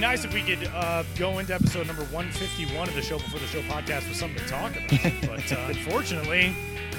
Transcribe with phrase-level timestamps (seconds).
[0.00, 3.46] nice if we could uh, go into episode number 151 of the Show Before the
[3.46, 5.12] Show podcast with something to talk about.
[5.22, 6.54] but uh, unfortunately,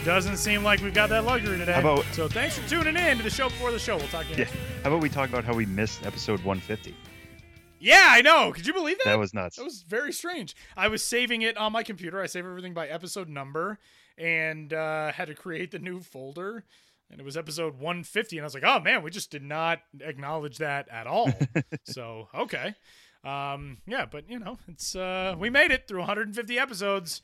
[0.06, 1.80] doesn't seem like we've got that luxury today.
[1.80, 3.98] About- so thanks for tuning in to the Show Before the Show.
[3.98, 4.50] We'll talk to you Yeah.
[4.84, 6.96] How about we talk about how we missed episode 150?
[7.80, 8.52] Yeah, I know.
[8.52, 9.06] Could you believe that?
[9.06, 9.56] That was nuts.
[9.56, 10.56] That was very strange.
[10.78, 12.22] I was saving it on my computer.
[12.22, 13.80] I save everything by episode number
[14.18, 16.64] and uh, had to create the new folder.
[17.12, 18.38] And it was episode 150.
[18.38, 21.30] And I was like, oh man, we just did not acknowledge that at all.
[21.84, 22.74] so, okay.
[23.24, 27.22] Um, yeah, but you know, it's uh, we made it through 150 episodes.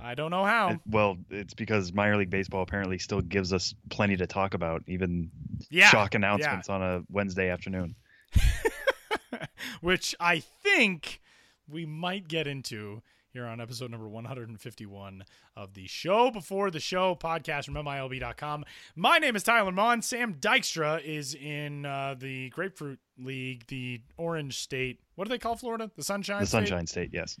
[0.00, 0.80] I don't know how.
[0.86, 5.30] Well, it's because minor league baseball apparently still gives us plenty to talk about, even
[5.70, 5.88] Yeah.
[5.88, 7.94] shock announcements on a Wednesday afternoon.
[9.80, 11.20] which I think
[11.68, 15.24] we might get into here on episode number 151
[15.56, 18.64] of the show before the show podcast from MILB.com.
[18.94, 20.02] My name is Tyler Maun.
[20.02, 25.00] Sam Dykstra is in uh, the Grapefruit League, the Orange State.
[25.14, 25.90] What do they call Florida?
[25.96, 26.58] The Sunshine The State?
[26.58, 27.38] Sunshine State, yes.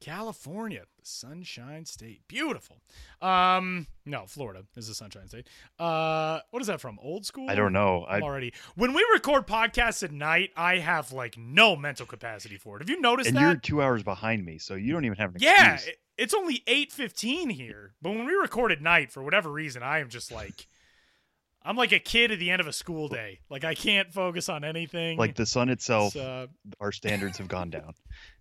[0.00, 2.22] California, the Sunshine State.
[2.26, 2.80] Beautiful.
[3.22, 5.46] Um, no, Florida is the Sunshine State.
[5.78, 6.98] Uh, what is that from?
[7.02, 7.48] Old school?
[7.50, 8.04] I don't know.
[8.08, 8.52] I I'm already.
[8.76, 12.82] When we record podcasts at night, I have like no mental capacity for it.
[12.82, 13.42] Have you noticed and that?
[13.42, 15.92] you're two hours behind me, so you don't even have an yeah, excuse.
[15.94, 19.82] it- it's only eight fifteen here, but when we record at night, for whatever reason,
[19.82, 20.66] I am just like,
[21.62, 23.40] I'm like a kid at the end of a school day.
[23.48, 25.16] Like I can't focus on anything.
[25.16, 26.46] like the sun itself, It's, uh,
[26.78, 27.94] our standards have gone down.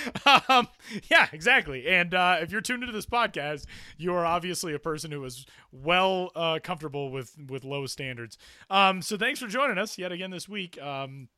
[0.48, 0.68] um,
[1.10, 1.86] yeah, exactly.
[1.86, 5.46] And uh, if you're tuned into this podcast, you are obviously a person who is
[5.70, 8.38] well uh, comfortable with with low standards.
[8.70, 10.80] Um, so thanks for joining us yet again this week.
[10.80, 11.28] Um,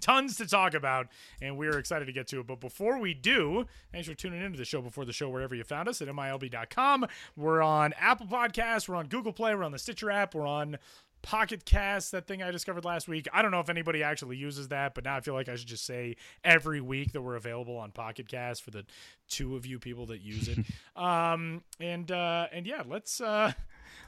[0.00, 1.08] tons to talk about,
[1.40, 2.46] and we're excited to get to it.
[2.46, 5.64] But before we do, thanks for tuning into the show before the show, wherever you
[5.64, 7.06] found us at MILB.com.
[7.36, 10.78] We're on Apple Podcasts, we're on Google Play, we're on the Stitcher app, we're on
[11.22, 13.28] Pocket Cast, that thing I discovered last week.
[13.32, 15.68] I don't know if anybody actually uses that, but now I feel like I should
[15.68, 18.84] just say every week that we're available on Pocket Cast for the
[19.28, 20.58] two of you people that use it.
[21.00, 23.52] um, and uh, and yeah, let's uh,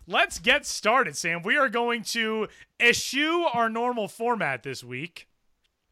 [0.06, 1.42] let's get started, Sam.
[1.42, 2.48] We are going to
[2.80, 5.28] eschew our normal format this week.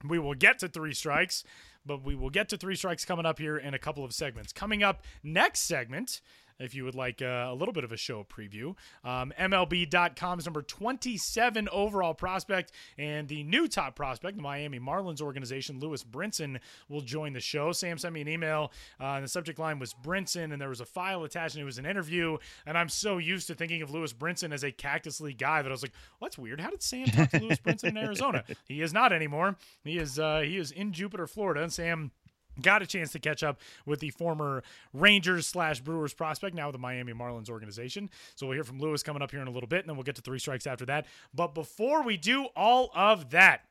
[0.04, 1.44] We will get to three strikes,
[1.86, 4.52] but we will get to three strikes coming up here in a couple of segments.
[4.52, 6.20] Coming up next segment,
[6.62, 8.74] if you would like uh, a little bit of a show preview,
[9.04, 15.80] um, MLB.com's number 27 overall prospect and the new top prospect, the Miami Marlins organization,
[15.80, 16.58] Lewis Brinson,
[16.88, 17.72] will join the show.
[17.72, 20.80] Sam sent me an email, uh, and the subject line was Brinson, and there was
[20.80, 22.36] a file attached, and it was an interview.
[22.66, 25.68] And I'm so used to thinking of Lewis Brinson as a Cactus League guy that
[25.68, 26.60] I was like, well, that's weird.
[26.60, 28.44] How did Sam talk to Lewis Brinson in Arizona?
[28.66, 29.56] He is not anymore.
[29.84, 32.12] He is uh, he is in Jupiter, Florida, and Sam
[32.60, 36.78] got a chance to catch up with the former Rangers slash Brewers prospect, now the
[36.78, 38.10] Miami Marlins organization.
[38.34, 40.04] So we'll hear from Lewis coming up here in a little bit, and then we'll
[40.04, 41.06] get to three strikes after that.
[41.34, 43.62] But before we do all of that,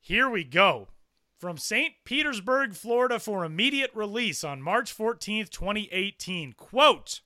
[0.00, 0.88] here we go.
[1.38, 1.94] From St.
[2.04, 6.52] Petersburg, Florida, for immediate release on March 14th, 2018.
[6.52, 7.20] Quote.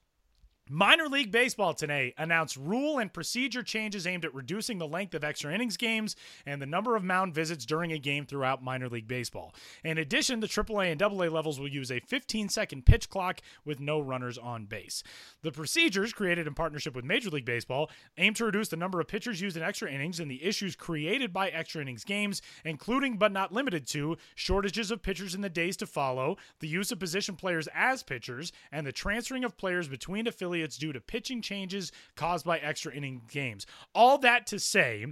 [0.69, 5.23] Minor League Baseball today announced rule and procedure changes aimed at reducing the length of
[5.23, 9.07] extra innings games and the number of mound visits during a game throughout minor league
[9.07, 9.55] baseball.
[9.85, 13.79] In addition, the AAA and AA levels will use a 15 second pitch clock with
[13.79, 15.05] no runners on base.
[15.43, 17.89] The procedures, created in partnership with Major League Baseball,
[18.19, 21.33] aim to reduce the number of pitchers used in extra innings and the issues created
[21.33, 25.77] by extra innings games, including but not limited to shortages of pitchers in the days
[25.77, 30.27] to follow, the use of position players as pitchers, and the transferring of players between
[30.27, 33.67] affiliates due to pitching changes caused by extra inning games.
[33.95, 35.07] All that to say,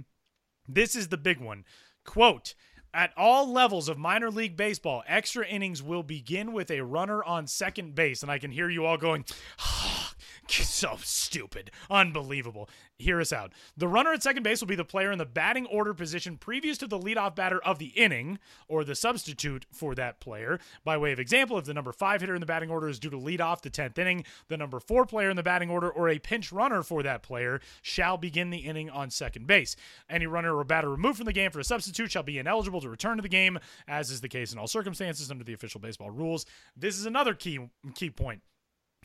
[0.67, 1.65] this is the big one.
[2.03, 2.55] Quote,
[2.93, 7.45] at all levels of minor league baseball, extra innings will begin with a runner on
[7.45, 8.21] second base.
[8.21, 9.25] And I can hear you all going,
[9.59, 10.04] ah,
[10.49, 11.71] so stupid.
[11.89, 12.69] Unbelievable.
[12.97, 13.51] Hear us out.
[13.75, 16.77] The runner at second base will be the player in the batting order position previous
[16.77, 20.59] to the leadoff batter of the inning or the substitute for that player.
[20.83, 23.09] By way of example, if the number five hitter in the batting order is due
[23.09, 26.07] to lead off the 10th inning, the number four player in the batting order or
[26.07, 29.75] a pinch runner for that player shall begin the inning on second base.
[30.09, 32.89] Any runner or batter removed from the game for a substitute shall be ineligible to
[32.89, 36.11] return to the game, as is the case in all circumstances under the official baseball
[36.11, 36.45] rules.
[36.77, 37.59] This is another key
[37.93, 38.41] key point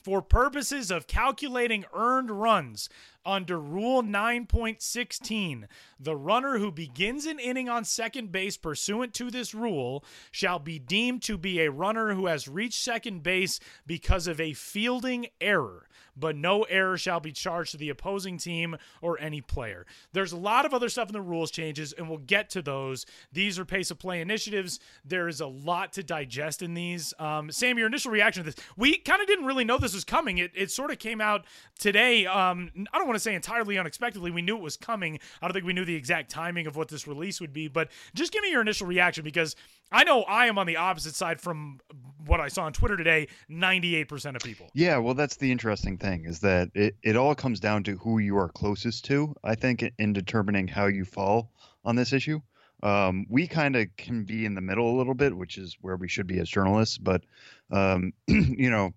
[0.02, 2.88] for purposes of calculating earned runs
[3.25, 5.64] under Rule 9.16,
[5.99, 10.79] the runner who begins an inning on second base pursuant to this rule shall be
[10.79, 15.87] deemed to be a runner who has reached second base because of a fielding error,
[16.17, 19.87] but no error shall be charged to the opposing team or any player.
[20.12, 23.05] There's a lot of other stuff in the rules changes, and we'll get to those.
[23.32, 24.81] These are pace of play initiatives.
[25.05, 27.12] There is a lot to digest in these.
[27.19, 29.96] Um, Sam, your initial reaction to this, we kind of didn't really know this this
[29.96, 30.38] was coming.
[30.38, 31.44] It, it sort of came out
[31.78, 32.26] today.
[32.26, 34.31] Um, I don't want to say entirely unexpectedly.
[34.31, 35.19] We knew it was coming.
[35.42, 37.90] I don't think we knew the exact timing of what this release would be, but
[38.14, 39.56] just give me your initial reaction because
[39.90, 41.81] I know I am on the opposite side from
[42.26, 43.28] what I saw on Twitter today.
[43.48, 44.69] Ninety-eight percent of people.
[44.72, 48.19] Yeah, well, that's the interesting thing is that it, it all comes down to who
[48.19, 49.34] you are closest to.
[49.43, 51.50] I think in determining how you fall
[51.84, 52.40] on this issue.
[52.82, 55.96] Um, we kind of can be in the middle a little bit, which is where
[55.96, 56.96] we should be as journalists.
[56.96, 57.25] But
[57.70, 58.94] um, you know,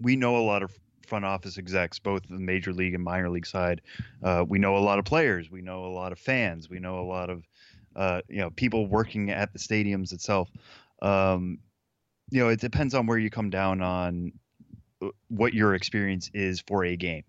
[0.00, 0.72] we know a lot of
[1.06, 3.80] front office execs, both the major league and minor league side.
[4.22, 5.50] Uh, we know a lot of players.
[5.50, 6.68] We know a lot of fans.
[6.68, 7.44] We know a lot of
[7.96, 10.50] uh, you know people working at the stadiums itself.
[11.02, 11.58] Um,
[12.30, 14.32] you know, it depends on where you come down on
[15.02, 17.24] uh, what your experience is for a game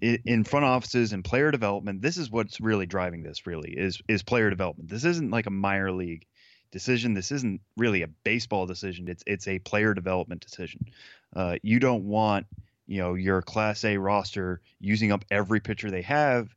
[0.00, 4.22] in front offices and player development this is what's really driving this really is is
[4.22, 6.26] player development this isn't like a minor league
[6.74, 7.14] decision.
[7.14, 9.08] This isn't really a baseball decision.
[9.08, 10.88] It's it's a player development decision.
[11.34, 12.46] Uh, you don't want
[12.86, 16.54] you know your class a roster using up every pitcher they have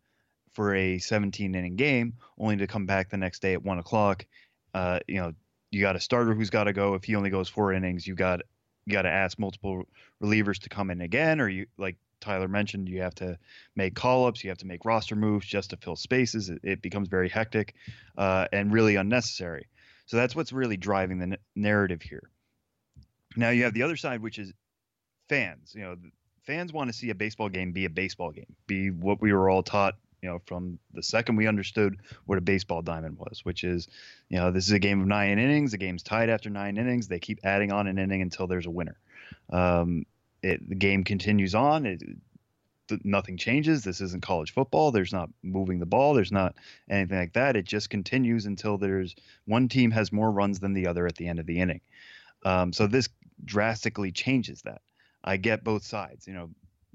[0.54, 4.26] for a 17 inning game only to come back the next day at one o'clock.
[4.74, 5.34] Uh, you know
[5.70, 6.96] you got a starter who's got to go.
[6.96, 8.42] If he only goes four innings you got
[8.88, 9.84] you got to ask multiple
[10.22, 13.38] relievers to come in again or you like Tyler mentioned, you have to
[13.76, 16.50] make call ups, you have to make roster moves just to fill spaces.
[16.50, 17.76] It, it becomes very hectic
[18.18, 19.68] uh, and really unnecessary.
[20.08, 22.30] So that's what's really driving the n- narrative here.
[23.36, 24.52] Now you have the other side, which is
[25.30, 25.74] fans.
[25.76, 25.96] You know,
[26.44, 29.50] fans want to see a baseball game be a baseball game, be what we were
[29.50, 29.96] all taught.
[30.22, 33.88] You know, from the second we understood what a baseball diamond was, which is,
[34.30, 35.72] you know, this is a game of nine innings.
[35.72, 37.08] The game's tied after nine innings.
[37.08, 38.98] They keep adding on an inning until there's a winner.
[39.52, 40.06] Um,
[40.42, 41.86] it, the game continues on.
[41.86, 42.02] It,
[43.04, 43.84] nothing changes.
[43.84, 44.92] This isn't college football.
[44.92, 46.14] There's not moving the ball.
[46.14, 46.56] There's not
[46.90, 47.56] anything like that.
[47.56, 51.28] It just continues until there's one team has more runs than the other at the
[51.28, 51.82] end of the inning.
[52.46, 53.10] Um, so this
[53.44, 54.82] drastically changes that.
[55.24, 56.28] I get both sides.
[56.28, 56.50] You know,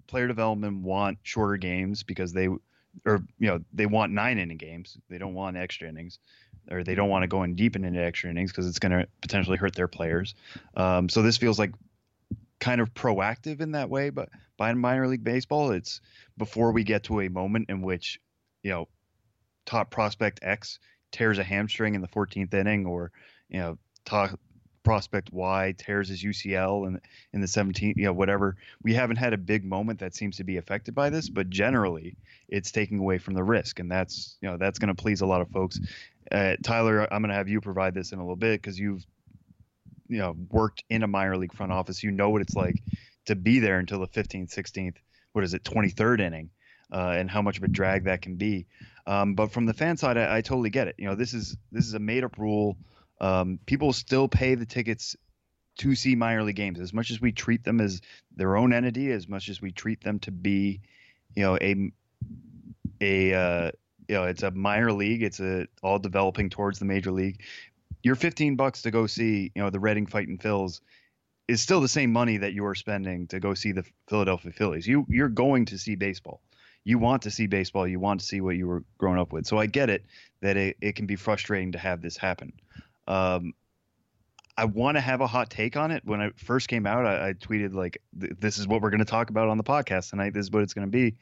[0.06, 4.96] player development want shorter games because they, or you know, they want nine inning games.
[5.08, 6.18] They don't want extra innings,
[6.70, 9.06] or they don't want to go in deep into extra innings because it's going to
[9.20, 10.34] potentially hurt their players.
[10.76, 11.72] Um, so this feels like
[12.62, 16.00] kind of proactive in that way, but by minor league baseball, it's
[16.38, 18.20] before we get to a moment in which,
[18.62, 18.86] you know,
[19.66, 20.78] top prospect X
[21.10, 23.10] tears a hamstring in the 14th inning, or
[23.48, 24.38] you know, top
[24.84, 27.00] prospect Y tears his UCL in
[27.32, 28.56] in the 17th, you know, whatever.
[28.80, 32.16] We haven't had a big moment that seems to be affected by this, but generally,
[32.48, 35.26] it's taking away from the risk, and that's you know that's going to please a
[35.26, 35.80] lot of folks.
[36.30, 39.04] Uh, Tyler, I'm going to have you provide this in a little bit because you've
[40.12, 42.82] you know worked in a minor league front office, you know what it's like
[43.26, 44.96] to be there until the 15th, 16th,
[45.32, 46.50] what is it, 23rd inning,
[46.92, 48.66] uh, and how much of a drag that can be.
[49.06, 50.96] Um, but from the fan side, I, I, totally get it.
[50.98, 52.76] You know, this is this is a made up rule.
[53.20, 55.16] Um, people still pay the tickets
[55.78, 58.00] to see minor league games as much as we treat them as
[58.36, 60.80] their own entity, as much as we treat them to be,
[61.34, 61.90] you know, a
[63.00, 63.70] a uh,
[64.08, 65.22] you know, it's a minor league.
[65.22, 67.42] It's a all developing towards the major league
[68.02, 70.80] your 15 bucks to go see, you know, the Reading Fighting Phils
[71.48, 74.86] is still the same money that you're spending to go see the Philadelphia Phillies.
[74.86, 76.40] You you're going to see baseball.
[76.84, 77.86] You want to see baseball.
[77.86, 79.46] You want to see what you were growing up with.
[79.46, 80.04] So I get it
[80.40, 82.52] that it, it can be frustrating to have this happen.
[83.06, 83.54] Um,
[84.56, 86.02] I want to have a hot take on it.
[86.04, 89.04] When I first came out, I, I tweeted like, "This is what we're going to
[89.04, 90.34] talk about on the podcast tonight.
[90.34, 91.16] This is what it's going to be,"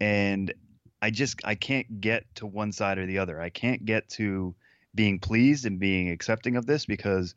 [0.00, 0.52] and
[1.02, 3.40] I just I can't get to one side or the other.
[3.40, 4.54] I can't get to
[4.94, 7.34] being pleased and being accepting of this because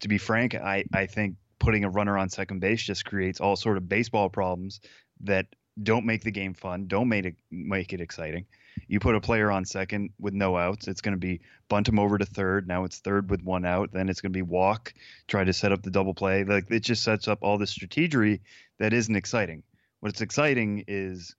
[0.00, 3.56] to be frank i i think putting a runner on second base just creates all
[3.56, 4.80] sort of baseball problems
[5.20, 5.46] that
[5.82, 8.46] don't make the game fun don't make it make it exciting.
[8.86, 11.98] You put a player on second with no outs it's going to be bunt him
[11.98, 14.94] over to third now it's third with one out then it's going to be walk
[15.26, 18.40] try to set up the double play like it just sets up all this strategy
[18.78, 19.62] that isn't exciting.
[20.00, 21.34] What's exciting is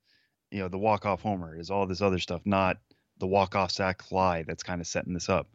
[0.51, 2.77] you know the walk off homer is all this other stuff not
[3.19, 5.47] the walk off sac fly that's kind of setting this up.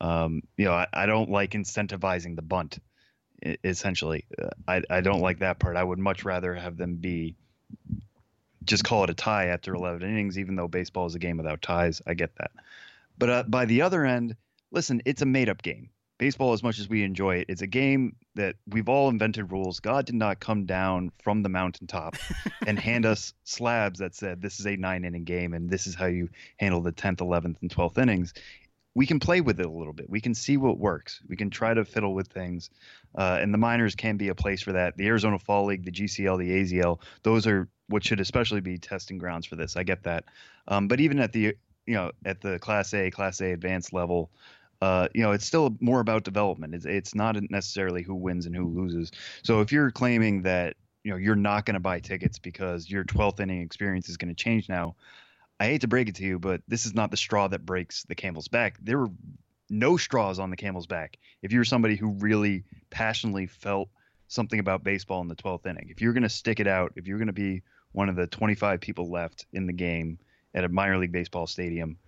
[0.00, 2.78] Um, you know, I, I, don't like incentivizing the bunt.
[3.42, 5.76] Essentially, uh, I I don't like that part.
[5.76, 7.36] I would much rather have them be
[8.64, 11.62] just call it a tie after 11 innings, even though baseball is a game without
[11.62, 12.02] ties.
[12.06, 12.50] I get that,
[13.16, 14.36] but uh, by the other end,
[14.70, 17.46] listen, it's a made up game baseball as much as we enjoy it.
[17.48, 19.80] It's a game that we've all invented rules.
[19.80, 22.16] God did not come down from the mountaintop
[22.66, 25.94] and hand us slabs that said this is a nine inning game and this is
[25.94, 28.34] how you handle the 10th 11th and 12th innings.
[28.94, 30.10] We can play with it a little bit.
[30.10, 31.20] We can see what works.
[31.28, 32.70] We can try to fiddle with things.
[33.16, 34.96] Uh, and the minors can be a place for that.
[34.96, 39.18] The arizona fall league the gcl the azl those are what should especially be testing
[39.18, 39.76] grounds for this.
[39.76, 40.24] I get that.
[40.66, 41.56] Um, but even at the
[41.86, 44.30] you know at the class a class a advanced level
[44.80, 46.74] uh, you know, it's still more about development.
[46.74, 49.10] It's it's not necessarily who wins and who loses.
[49.42, 53.04] So if you're claiming that you know you're not going to buy tickets because your
[53.04, 54.94] 12th inning experience is going to change now.
[55.60, 58.04] I hate to break it to you, but this is not the straw that breaks
[58.04, 58.76] the camel's back.
[58.80, 59.10] There were
[59.68, 61.18] no straws on the camel's back.
[61.42, 63.88] If you're somebody who really passionately felt
[64.28, 67.08] something about baseball in the 12th inning, if you're going to stick it out, if
[67.08, 70.18] you're going to be one of the 25 people left in the game
[70.54, 71.98] at a minor league baseball stadium,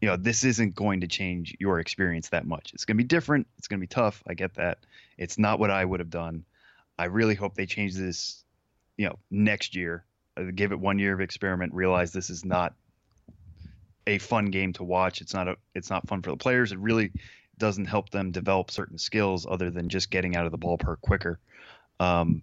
[0.00, 2.72] you know, this isn't going to change your experience that much.
[2.72, 3.46] It's going to be different.
[3.58, 4.22] It's going to be tough.
[4.26, 4.78] I get that.
[5.18, 6.44] It's not what I would have done.
[6.98, 8.42] I really hope they change this,
[8.96, 10.04] you know, next year.
[10.36, 11.74] Uh, give it one year of experiment.
[11.74, 12.74] Realize this is not
[14.06, 15.20] a fun game to watch.
[15.20, 15.56] It's not a.
[15.74, 16.72] It's not fun for the players.
[16.72, 17.12] It really
[17.58, 21.38] doesn't help them develop certain skills other than just getting out of the ballpark quicker.
[22.00, 22.42] Um,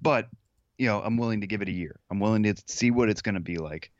[0.00, 0.28] but
[0.78, 1.98] you know, I'm willing to give it a year.
[2.10, 3.90] I'm willing to see what it's going to be like.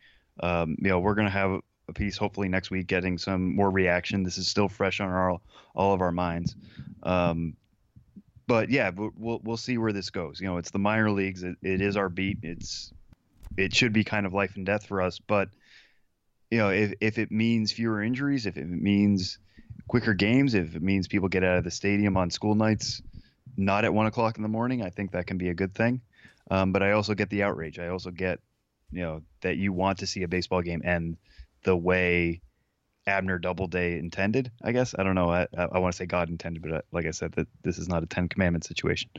[0.41, 1.61] Um, you know, we're going to have
[1.93, 4.23] a piece hopefully next week, getting some more reaction.
[4.23, 5.39] This is still fresh on our
[5.75, 6.57] all of our minds.
[7.03, 7.57] Um,
[8.47, 10.41] but yeah, we'll we'll see where this goes.
[10.41, 11.43] You know, it's the minor leagues.
[11.43, 12.39] It, it is our beat.
[12.43, 12.93] It's
[13.57, 15.19] it should be kind of life and death for us.
[15.19, 15.49] But
[16.51, 19.39] you know, if if it means fewer injuries, if it means
[19.89, 23.03] quicker games, if it means people get out of the stadium on school nights,
[23.57, 26.01] not at one o'clock in the morning, I think that can be a good thing.
[26.51, 27.79] Um, but I also get the outrage.
[27.79, 28.41] I also get,
[28.91, 31.17] you know, that you want to see a baseball game end
[31.65, 32.43] the way
[33.07, 34.51] Abner Doubleday intended.
[34.63, 35.31] I guess I don't know.
[35.31, 37.89] I, I want to say God intended, but uh, like I said, that this is
[37.89, 39.11] not a Ten Commandment situation.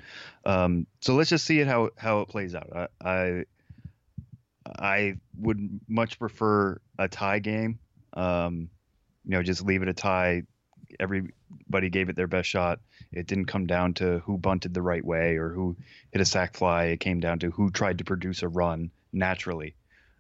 [0.46, 2.70] Um, so let's just see it how how it plays out.
[2.74, 3.46] I, I,
[4.66, 7.80] I would much prefer a tie game.
[8.14, 8.70] Um,
[9.26, 10.44] you know, just leave it a tie.
[11.00, 12.80] Everybody gave it their best shot.
[13.12, 15.76] It didn't come down to who bunted the right way or who
[16.12, 16.86] hit a sac fly.
[16.86, 19.76] It came down to who tried to produce a run naturally.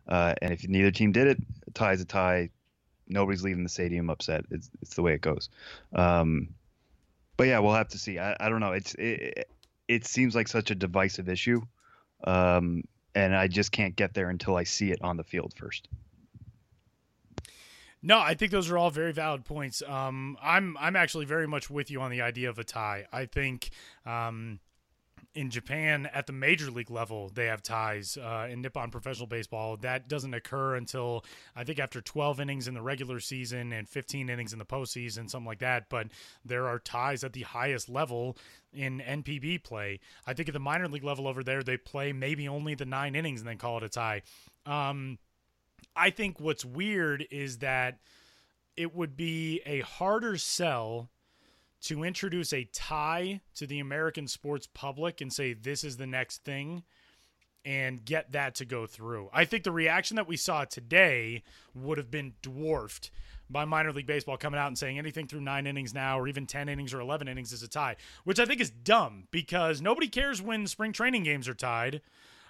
[0.07, 2.49] Uh, and if neither team did it, a tie is a tie.
[3.07, 4.45] Nobody's leaving the stadium upset.
[4.49, 5.49] It's it's the way it goes.
[5.93, 6.49] Um,
[7.37, 8.19] but yeah, we'll have to see.
[8.19, 8.71] I, I don't know.
[8.71, 9.49] It's it,
[9.87, 11.61] it seems like such a divisive issue,
[12.23, 12.83] um,
[13.15, 15.87] and I just can't get there until I see it on the field first.
[18.05, 19.81] No, I think those are all very valid points.
[19.81, 23.05] Um, I'm I'm actually very much with you on the idea of a tie.
[23.13, 23.69] I think
[24.05, 24.59] um,
[25.35, 29.77] in Japan at the major league level, they have ties uh, in Nippon professional baseball.
[29.77, 31.25] That doesn't occur until
[31.55, 35.29] I think after 12 innings in the regular season and 15 innings in the postseason,
[35.29, 35.89] something like that.
[35.89, 36.07] But
[36.45, 38.37] there are ties at the highest level
[38.73, 39.99] in NPB play.
[40.27, 43.15] I think at the minor league level over there, they play maybe only the nine
[43.15, 44.21] innings and then call it a tie.
[44.65, 45.17] Um,
[45.95, 47.99] I think what's weird is that
[48.75, 51.09] it would be a harder sell
[51.83, 56.43] to introduce a tie to the American sports public and say this is the next
[56.43, 56.83] thing
[57.65, 59.29] and get that to go through.
[59.33, 63.11] I think the reaction that we saw today would have been dwarfed
[63.49, 66.45] by minor league baseball coming out and saying anything through nine innings now or even
[66.45, 70.07] 10 innings or 11 innings is a tie, which I think is dumb because nobody
[70.07, 72.01] cares when spring training games are tied.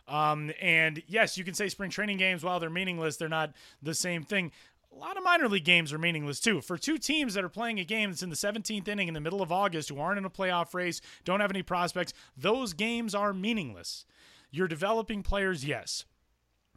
[0.08, 3.94] Um, and yes, you can say spring training games, while they're meaningless, they're not the
[3.94, 4.52] same thing
[4.94, 6.62] a lot of minor league games are meaningless too.
[6.62, 9.20] For two teams that are playing a game that's in the 17th inning in the
[9.20, 13.16] middle of August, who aren't in a playoff race, don't have any prospects, those games
[13.16, 14.06] are meaningless.
[14.52, 16.06] You're developing players, yes.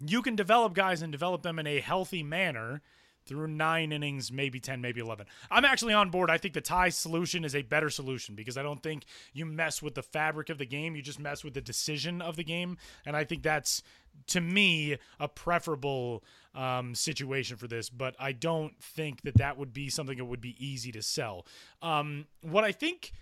[0.05, 2.83] You can develop guys and develop them in a healthy manner
[3.27, 5.27] through nine innings, maybe 10, maybe 11.
[5.51, 6.31] I'm actually on board.
[6.31, 9.83] I think the tie solution is a better solution because I don't think you mess
[9.83, 10.95] with the fabric of the game.
[10.97, 12.79] You just mess with the decision of the game.
[13.05, 13.83] And I think that's,
[14.29, 17.91] to me, a preferable um, situation for this.
[17.91, 21.47] But I don't think that that would be something that would be easy to sell.
[21.83, 23.13] Um, what I think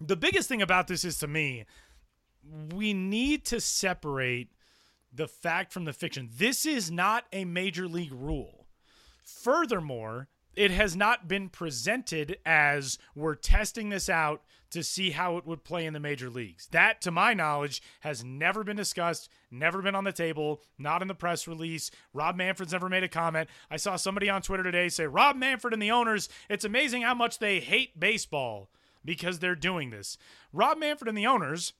[0.00, 1.66] the biggest thing about this is to me,
[2.72, 4.48] we need to separate
[5.12, 6.30] the fact from the fiction.
[6.32, 8.59] This is not a major league rule
[9.42, 15.46] Furthermore, it has not been presented as we're testing this out to see how it
[15.46, 16.68] would play in the major leagues.
[16.70, 21.08] That, to my knowledge, has never been discussed, never been on the table, not in
[21.08, 21.90] the press release.
[22.12, 23.48] Rob Manfred's never made a comment.
[23.70, 27.14] I saw somebody on Twitter today say, Rob Manfred and the owners, it's amazing how
[27.14, 28.70] much they hate baseball
[29.04, 30.18] because they're doing this.
[30.52, 31.72] Rob Manfred and the owners,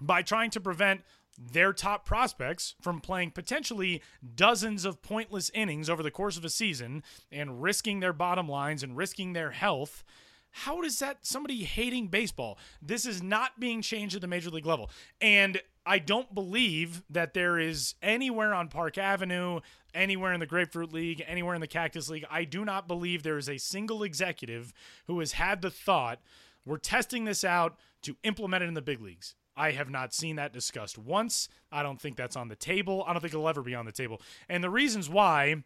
[0.00, 1.02] by trying to prevent
[1.40, 4.02] their top prospects from playing potentially
[4.34, 8.82] dozens of pointless innings over the course of a season and risking their bottom lines
[8.82, 10.04] and risking their health.
[10.50, 12.58] How does that somebody hating baseball?
[12.82, 14.90] This is not being changed at the major league level.
[15.20, 19.60] And I don't believe that there is anywhere on Park Avenue,
[19.94, 23.38] anywhere in the Grapefruit League, anywhere in the Cactus League, I do not believe there
[23.38, 24.72] is a single executive
[25.06, 26.20] who has had the thought,
[26.66, 29.34] we're testing this out to implement it in the big leagues.
[29.60, 31.50] I have not seen that discussed once.
[31.70, 33.04] I don't think that's on the table.
[33.06, 34.22] I don't think it'll ever be on the table.
[34.48, 35.64] And the reasons why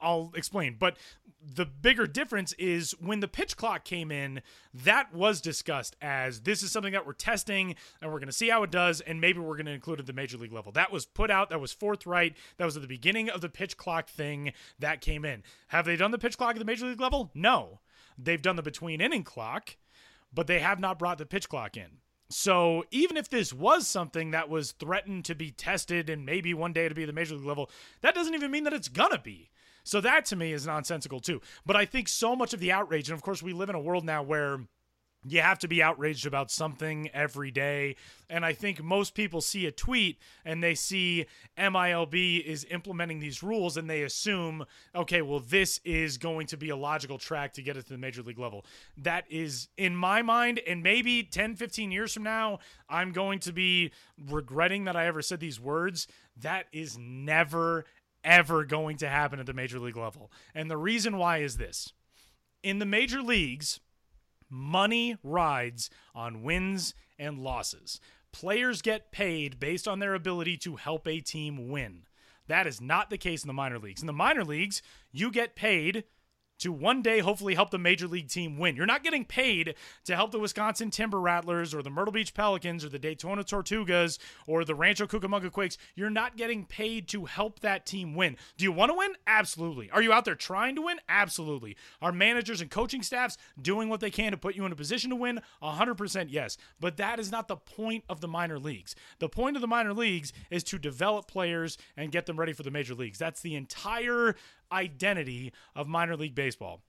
[0.00, 0.76] I'll explain.
[0.78, 0.96] But
[1.42, 4.40] the bigger difference is when the pitch clock came in,
[4.72, 8.48] that was discussed as this is something that we're testing and we're going to see
[8.48, 10.72] how it does, and maybe we're going to include it at the major league level.
[10.72, 12.34] That was put out, that was forthright.
[12.56, 15.42] That was at the beginning of the pitch clock thing that came in.
[15.68, 17.30] Have they done the pitch clock at the major league level?
[17.34, 17.80] No.
[18.16, 19.76] They've done the between inning clock,
[20.32, 21.98] but they have not brought the pitch clock in.
[22.30, 26.72] So even if this was something that was threatened to be tested and maybe one
[26.72, 27.70] day to be the major league level,
[28.02, 29.50] that doesn't even mean that it's gonna be.
[29.82, 31.40] So that to me is nonsensical too.
[31.66, 33.80] But I think so much of the outrage, and of course we live in a
[33.80, 34.60] world now where
[35.26, 37.96] you have to be outraged about something every day.
[38.30, 41.26] And I think most people see a tweet and they see
[41.58, 46.70] MILB is implementing these rules and they assume, okay, well, this is going to be
[46.70, 48.64] a logical track to get it to the major league level.
[48.96, 53.52] That is, in my mind, and maybe 10, 15 years from now, I'm going to
[53.52, 53.92] be
[54.30, 56.06] regretting that I ever said these words.
[56.38, 57.84] That is never,
[58.24, 60.32] ever going to happen at the major league level.
[60.54, 61.92] And the reason why is this
[62.62, 63.80] in the major leagues,
[64.50, 68.00] money rides on wins and losses.
[68.32, 72.02] Players get paid based on their ability to help a team win.
[72.46, 74.02] That is not the case in the minor leagues.
[74.02, 76.04] In the minor leagues, you get paid
[76.60, 78.76] to one day hopefully help the major league team win.
[78.76, 79.74] You're not getting paid
[80.04, 84.18] to help the Wisconsin Timber Rattlers or the Myrtle Beach Pelicans or the Daytona Tortugas
[84.46, 85.78] or the Rancho Cucamonga Quakes.
[85.94, 88.36] You're not getting paid to help that team win.
[88.56, 89.12] Do you want to win?
[89.26, 89.90] Absolutely.
[89.90, 90.98] Are you out there trying to win?
[91.08, 91.76] Absolutely.
[92.00, 95.10] Are managers and coaching staffs doing what they can to put you in a position
[95.10, 95.40] to win?
[95.62, 96.56] 100% yes.
[96.78, 98.94] But that is not the point of the minor leagues.
[99.18, 102.62] The point of the minor leagues is to develop players and get them ready for
[102.62, 103.18] the major leagues.
[103.18, 104.36] That's the entire
[104.72, 106.82] identity of minor league baseball.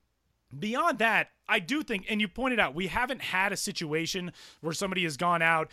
[0.57, 4.73] Beyond that, I do think, and you pointed out, we haven't had a situation where
[4.73, 5.71] somebody has gone out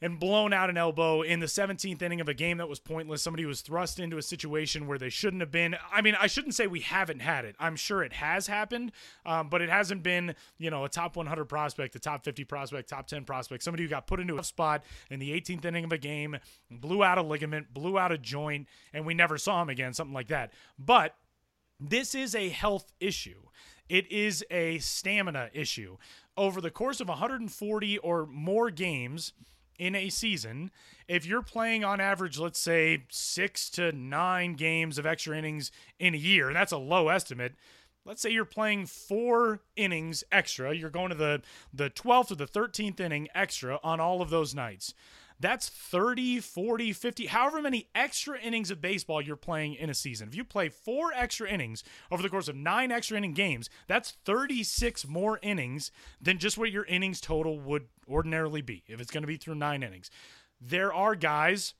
[0.00, 3.22] and blown out an elbow in the 17th inning of a game that was pointless.
[3.22, 5.76] Somebody was thrust into a situation where they shouldn't have been.
[5.92, 7.56] I mean, I shouldn't say we haven't had it.
[7.58, 8.92] I'm sure it has happened,
[9.26, 12.88] um, but it hasn't been, you know, a top 100 prospect, a top 50 prospect,
[12.88, 15.92] top 10 prospect, somebody who got put into a spot in the 18th inning of
[15.92, 16.36] a game,
[16.70, 20.14] blew out a ligament, blew out a joint, and we never saw him again, something
[20.14, 20.52] like that.
[20.78, 21.14] But
[21.80, 23.42] this is a health issue.
[23.88, 25.96] It is a stamina issue.
[26.36, 29.32] Over the course of 140 or more games
[29.78, 30.70] in a season,
[31.06, 36.14] if you're playing on average, let's say six to nine games of extra innings in
[36.14, 37.54] a year, and that's a low estimate.
[38.04, 40.74] Let's say you're playing four innings extra.
[40.74, 44.54] You're going to the, the 12th or the 13th inning extra on all of those
[44.54, 44.94] nights.
[45.40, 50.28] That's 30, 40, 50, however many extra innings of baseball you're playing in a season.
[50.28, 54.16] If you play four extra innings over the course of nine extra inning games, that's
[54.24, 59.22] 36 more innings than just what your innings total would ordinarily be if it's going
[59.22, 60.10] to be through nine innings.
[60.60, 61.74] There are guys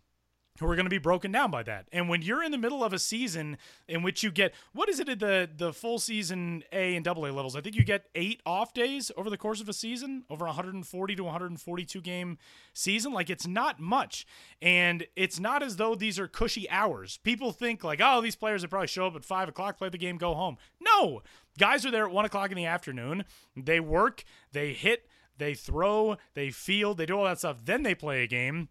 [0.58, 1.88] who are going to be broken down by that.
[1.92, 5.00] And when you're in the middle of a season in which you get what is
[5.00, 7.56] it at the the full season A and double A levels?
[7.56, 11.16] I think you get 8 off days over the course of a season, over 140
[11.16, 12.38] to 142 game
[12.72, 13.12] season.
[13.12, 14.26] Like it's not much.
[14.60, 17.18] And it's not as though these are cushy hours.
[17.22, 19.98] People think like, oh, these players would probably show up at five o'clock, play the
[19.98, 20.56] game, go home.
[20.80, 21.22] No.
[21.58, 23.24] Guys are there at one o'clock in the afternoon.
[23.56, 27.64] They work, they hit, they throw, they field, they do all that stuff.
[27.64, 28.68] Then they play a game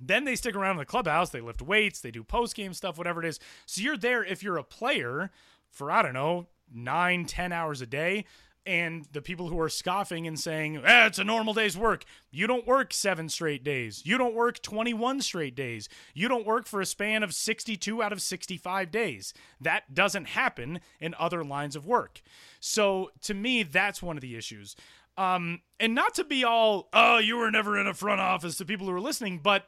[0.00, 2.98] then they stick around in the clubhouse, they lift weights, they do post game stuff,
[2.98, 3.38] whatever it is.
[3.66, 5.30] So you're there if you're a player
[5.68, 8.24] for, I don't know, nine, ten hours a day.
[8.66, 12.04] And the people who are scoffing and saying, eh, it's a normal day's work.
[12.30, 14.04] You don't work seven straight days.
[14.04, 15.88] You don't work 21 straight days.
[16.14, 19.32] You don't work for a span of 62 out of 65 days.
[19.60, 22.20] That doesn't happen in other lines of work.
[22.60, 24.76] So to me, that's one of the issues.
[25.16, 28.64] Um, and not to be all, oh, you were never in a front office to
[28.66, 29.66] people who are listening, but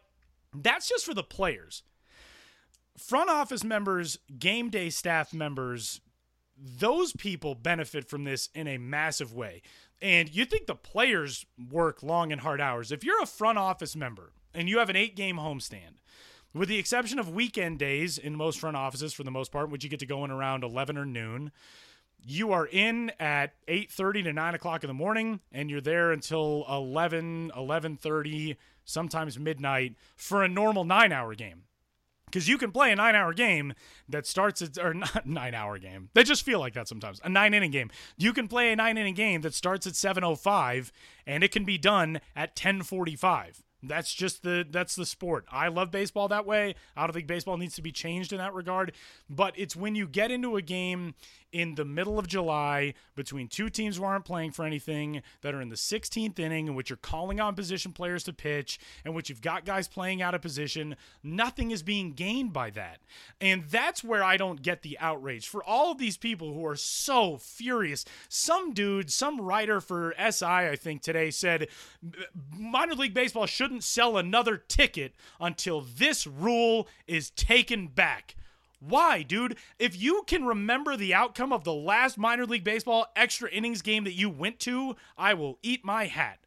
[0.55, 1.83] that's just for the players.
[2.97, 6.01] Front office members, game day staff members,
[6.57, 9.63] those people benefit from this in a massive way.
[10.01, 12.93] And you think the players work long and hard hours.
[12.93, 15.97] If you're a front office member and you have an eight game homestand,
[16.55, 19.85] with the exception of weekend days in most front offices for the most part, which
[19.85, 21.51] you get to go in around 11 or noon,
[22.25, 26.65] you are in at 8.30 to 9 o'clock in the morning and you're there until
[26.69, 31.63] 11 11.30 sometimes midnight for a normal nine hour game.
[32.27, 33.75] Because you can play a nine hour game
[34.09, 36.09] that starts at or not nine hour game.
[36.15, 37.21] They just feel like that sometimes.
[37.23, 37.91] A nine inning game.
[38.17, 40.93] You can play a nine inning game that starts at 705
[41.27, 45.45] and it can be done at 1045 That's just the that's the sport.
[45.53, 46.75] I love baseball that way.
[46.97, 48.93] I don't think baseball needs to be changed in that regard,
[49.29, 51.15] but it's when you get into a game
[51.53, 55.61] in the middle of July between two teams who aren't playing for anything that are
[55.61, 59.29] in the 16th inning in which you're calling on position players to pitch and which
[59.29, 62.99] you've got guys playing out of position, nothing is being gained by that.
[63.41, 66.77] And that's where I don't get the outrage for all of these people who are
[66.77, 68.05] so furious.
[68.29, 71.69] Some dude, some writer for SI I think today said
[72.57, 78.37] minor league baseball shouldn't sell another ticket until this rule is taken back.
[78.85, 79.59] Why, dude?
[79.79, 84.03] If you can remember the outcome of the last minor league baseball extra innings game
[84.05, 86.41] that you went to, I will eat my hat.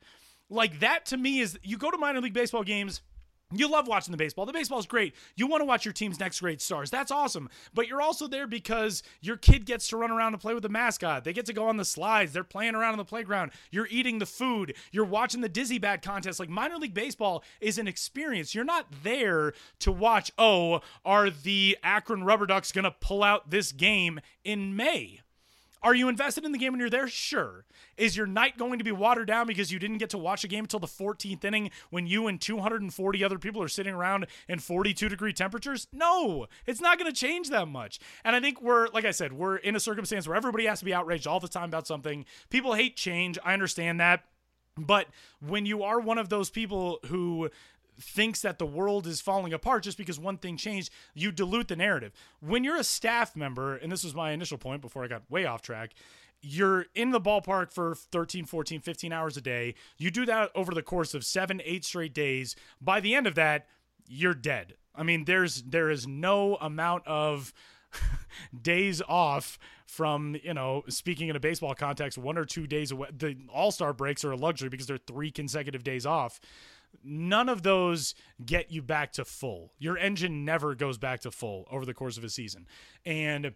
[0.50, 3.02] Like that to me is you go to minor league baseball games
[3.54, 4.46] you love watching the baseball.
[4.46, 5.14] The baseball is great.
[5.36, 6.90] You want to watch your team's next great stars.
[6.90, 7.50] That's awesome.
[7.74, 10.70] But you're also there because your kid gets to run around and play with the
[10.70, 11.24] mascot.
[11.24, 12.34] They get to go on the slides.
[12.34, 13.52] They're playing around on the playground.
[13.70, 14.76] You're eating the food.
[14.92, 16.40] You're watching the Dizzy Bat contest.
[16.40, 18.56] Like minor league baseball is an experience.
[18.56, 23.52] You're not there to watch, oh, are the Akron Rubber Ducks going to pull out
[23.52, 25.22] this game in May?
[25.86, 27.08] Are you invested in the game when you're there?
[27.08, 27.64] Sure.
[27.96, 30.48] Is your night going to be watered down because you didn't get to watch a
[30.48, 34.58] game until the 14th inning when you and 240 other people are sitting around in
[34.58, 35.86] 42 degree temperatures?
[35.94, 38.00] No, it's not going to change that much.
[38.24, 40.86] And I think we're, like I said, we're in a circumstance where everybody has to
[40.86, 42.26] be outraged all the time about something.
[42.50, 43.38] People hate change.
[43.46, 44.24] I understand that.
[44.78, 45.06] But
[45.40, 47.52] when you are one of those people who
[48.00, 51.76] thinks that the world is falling apart just because one thing changed, you dilute the
[51.76, 52.12] narrative.
[52.40, 55.46] When you're a staff member, and this was my initial point before I got way
[55.46, 55.94] off track,
[56.42, 59.76] you're in the ballpark for 13, 14, 15 hours a day.
[59.98, 62.56] You do that over the course of seven, eight straight days.
[62.80, 63.68] By the end of that,
[64.08, 64.76] you're dead.
[64.94, 67.54] I mean, there's there is no amount of
[68.62, 73.08] days off from you know speaking in a baseball context one or two days away
[73.16, 76.40] the all-star breaks are a luxury because they're three consecutive days off
[77.04, 79.74] none of those get you back to full.
[79.78, 82.68] Your engine never goes back to full over the course of a season.
[83.06, 83.54] And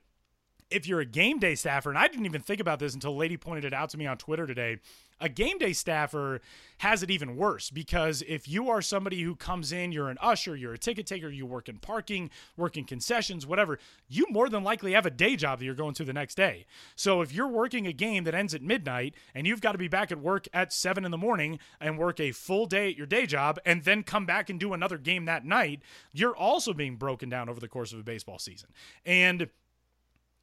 [0.72, 3.38] if you're a game day staffer, and I didn't even think about this until lady
[3.38, 4.78] pointed it out to me on Twitter today,
[5.22, 6.40] a game day staffer
[6.78, 10.56] has it even worse because if you are somebody who comes in, you're an usher,
[10.56, 14.64] you're a ticket taker, you work in parking, work in concessions, whatever, you more than
[14.64, 16.66] likely have a day job that you're going to the next day.
[16.96, 19.90] So if you're working a game that ends at midnight and you've got to be
[19.90, 23.08] back at work at seven in the morning and work a full day at your
[23.08, 25.82] day job and then come back and do another game that night,
[26.14, 28.70] you're also being broken down over the course of a baseball season.
[29.06, 29.50] And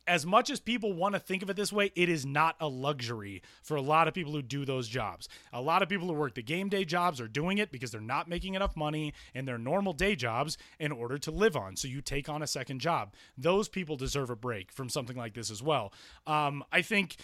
[0.06, 2.68] as much as people want to think of it this way, it is not a
[2.68, 5.28] luxury for a lot of people who do those jobs.
[5.52, 8.00] A lot of people who work the game day jobs are doing it because they're
[8.00, 11.76] not making enough money in their normal day jobs in order to live on.
[11.76, 13.14] So you take on a second job.
[13.36, 15.92] Those people deserve a break from something like this as well.
[16.26, 17.16] Um, I think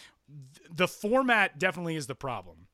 [0.54, 2.66] th- the format definitely is the problem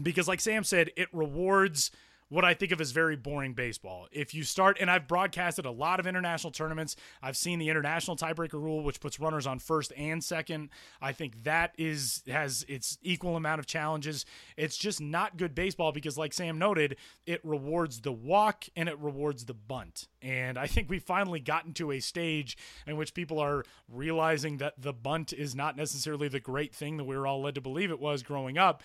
[0.00, 1.90] because, like Sam said, it rewards
[2.28, 4.08] what I think of as very boring baseball.
[4.10, 8.16] If you start, and I've broadcasted a lot of international tournaments, I've seen the international
[8.16, 10.70] tiebreaker rule, which puts runners on first and second.
[11.00, 14.24] I think that is has its equal amount of challenges.
[14.56, 18.98] It's just not good baseball because, like Sam noted, it rewards the walk and it
[18.98, 20.08] rewards the bunt.
[20.20, 24.74] And I think we've finally gotten to a stage in which people are realizing that
[24.78, 27.90] the bunt is not necessarily the great thing that we were all led to believe
[27.90, 28.82] it was growing up.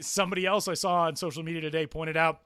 [0.00, 2.40] Somebody else I saw on social media today pointed out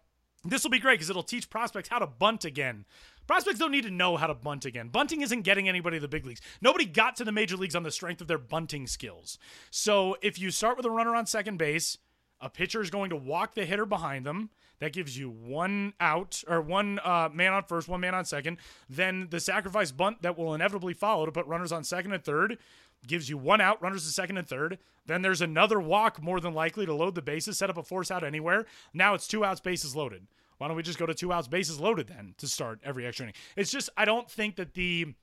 [0.44, 2.85] this will be great because it'll teach prospects how to bunt again.
[3.27, 4.88] Prospects don't need to know how to bunt again.
[4.88, 6.40] Bunting isn't getting anybody to the big leagues.
[6.62, 9.38] Nobody got to the major leagues on the strength of their bunting skills.
[9.70, 11.98] So if you start with a runner on second base,
[12.40, 14.51] a pitcher is going to walk the hitter behind them.
[14.81, 18.59] That gives you one out or one uh, man on first, one man on second.
[18.88, 22.59] Then the sacrifice bunt that will inevitably follow to put runners on second and third
[23.06, 24.78] gives you one out, runners to second and third.
[25.06, 28.11] Then there's another walk, more than likely, to load the bases, set up a force
[28.11, 28.66] out anywhere.
[28.92, 30.26] Now it's two outs, bases loaded.
[30.58, 33.24] Why don't we just go to two outs, bases loaded then to start every extra
[33.24, 33.34] inning?
[33.56, 35.14] It's just, I don't think that the.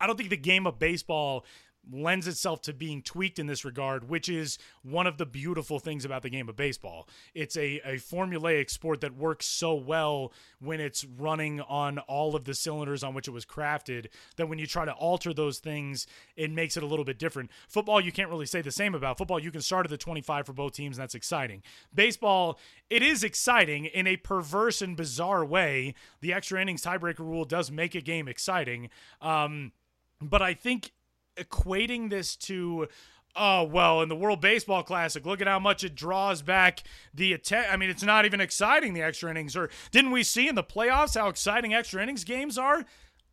[0.00, 1.44] I don't think the game of baseball
[1.92, 6.04] lends itself to being tweaked in this regard, which is one of the beautiful things
[6.04, 7.08] about the game of baseball.
[7.34, 12.44] It's a, a formulaic sport that works so well when it's running on all of
[12.44, 16.06] the cylinders on which it was crafted that when you try to alter those things,
[16.36, 17.50] it makes it a little bit different.
[17.68, 19.18] Football, you can't really say the same about.
[19.18, 21.62] Football, you can start at the 25 for both teams, and that's exciting.
[21.94, 22.58] Baseball,
[22.90, 25.94] it is exciting in a perverse and bizarre way.
[26.20, 28.90] The extra innings tiebreaker rule does make a game exciting.
[29.20, 29.72] Um,
[30.20, 30.92] but I think
[31.36, 32.88] equating this to
[33.34, 37.32] oh well in the world baseball classic look at how much it draws back the
[37.32, 40.54] attack i mean it's not even exciting the extra innings or didn't we see in
[40.54, 42.84] the playoffs how exciting extra innings games are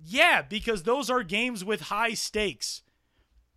[0.03, 2.81] yeah because those are games with high stakes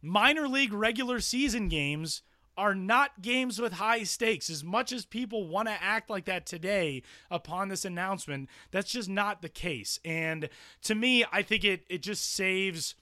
[0.00, 2.22] minor league regular season games
[2.56, 4.48] are not games with high stakes.
[4.48, 9.08] As much as people want to act like that today upon this announcement, that's just
[9.08, 10.00] not the case.
[10.04, 10.48] And
[10.82, 12.94] to me, I think it it just saves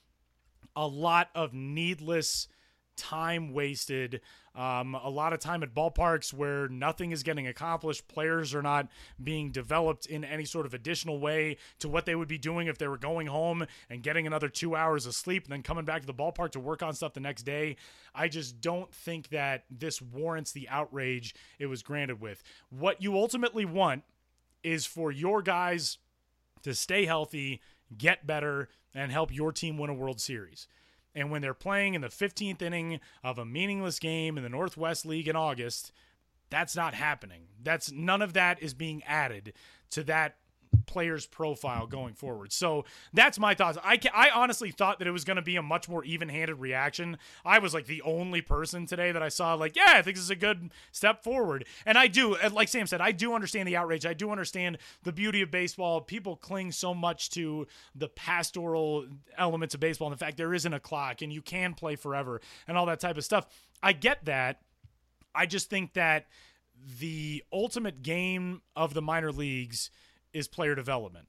[0.77, 2.49] a lot of needless
[2.97, 4.21] time wasted.
[4.55, 8.07] Um, a lot of time at ballparks where nothing is getting accomplished.
[8.07, 8.87] Players are not
[9.23, 12.79] being developed in any sort of additional way to what they would be doing if
[12.79, 16.03] they were going home and getting another two hours of sleep and then coming back
[16.03, 17.75] to the ballpark to work on stuff the next day.
[18.15, 22.45] I just don't think that this warrants the outrage it was granted with.
[22.71, 24.05] What you ultimately want
[24.63, 25.99] is for your guys
[26.63, 27.61] to stay healthy,
[27.97, 30.69] get better, and help your team win a World Series.
[31.15, 35.07] And when they're playing in the 15th inning of a meaningless game in the Northwest
[35.07, 35.93] League in August,
[36.51, 37.43] that's not happening.
[37.63, 39.53] That's none of that is being added
[39.91, 40.37] to that
[40.87, 42.53] player's profile going forward.
[42.53, 43.79] So that's my thoughts.
[43.83, 46.57] I can, I honestly thought that it was going to be a much more even-handed
[46.57, 47.19] reaction.
[47.45, 50.25] I was like the only person today that I saw like, yeah, I think this
[50.25, 51.67] is a good step forward.
[51.87, 54.07] And I do, like Sam said, I do understand the outrage.
[54.07, 56.01] I do understand the beauty of baseball.
[56.01, 59.07] People cling so much to the pastoral
[59.39, 62.41] elements of baseball and the fact there isn't a clock and you can play forever
[62.69, 63.47] and all that type of stuff.
[63.83, 64.61] I get that.
[65.35, 66.27] I just think that
[66.99, 69.91] the ultimate game of the minor leagues
[70.35, 71.29] is player development.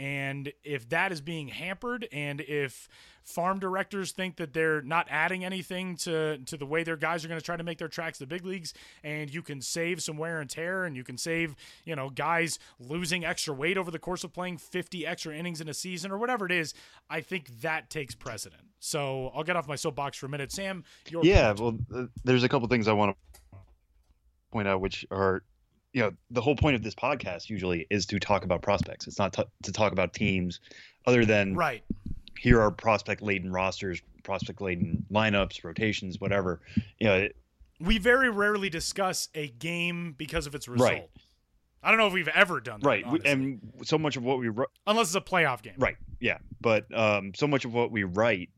[0.00, 2.88] And if that is being hampered, and if
[3.22, 7.28] farm directors think that they're not adding anything to, to the way their guys are
[7.28, 8.72] going to try to make their tracks to the big leagues,
[9.04, 12.58] and you can save some wear and tear, and you can save, you know, guys
[12.78, 16.16] losing extra weight over the course of playing 50 extra innings in a season or
[16.16, 16.72] whatever it is,
[17.10, 18.62] I think that takes precedent.
[18.78, 20.50] So I'll get off my soapbox for a minute.
[20.50, 21.82] Sam, your yeah, point.
[21.90, 23.58] well, there's a couple things I want to
[24.50, 25.42] point out, which are
[25.92, 29.18] you know the whole point of this podcast usually is to talk about prospects it's
[29.18, 30.60] not t- to talk about teams
[31.06, 31.82] other than right
[32.38, 36.60] here are prospect laden rosters prospect laden lineups rotations whatever
[36.98, 37.36] you know it,
[37.80, 41.10] we very rarely discuss a game because of its result right.
[41.82, 42.86] I don't know if we've ever done that.
[42.86, 43.04] Right.
[43.24, 44.50] And so much of what we
[44.86, 45.76] unless it's a playoff game.
[45.78, 45.96] Right.
[46.20, 46.36] Yeah.
[46.60, 48.50] But um, so much of what we write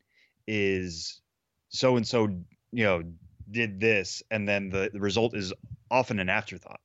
[0.49, 1.21] is
[1.69, 2.27] so and so,
[2.73, 3.03] you know,
[3.51, 5.53] did this, and then the, the result is
[5.91, 6.81] often an afterthought.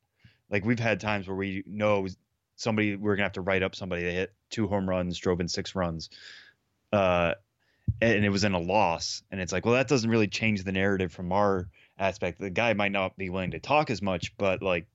[0.49, 2.07] Like we've had times where we know
[2.55, 5.47] somebody we're gonna have to write up somebody that hit two home runs, drove in
[5.47, 6.09] six runs,
[6.91, 7.33] uh,
[8.01, 9.23] and it was in a loss.
[9.31, 12.39] And it's like, well, that doesn't really change the narrative from our aspect.
[12.39, 14.87] The guy might not be willing to talk as much, but like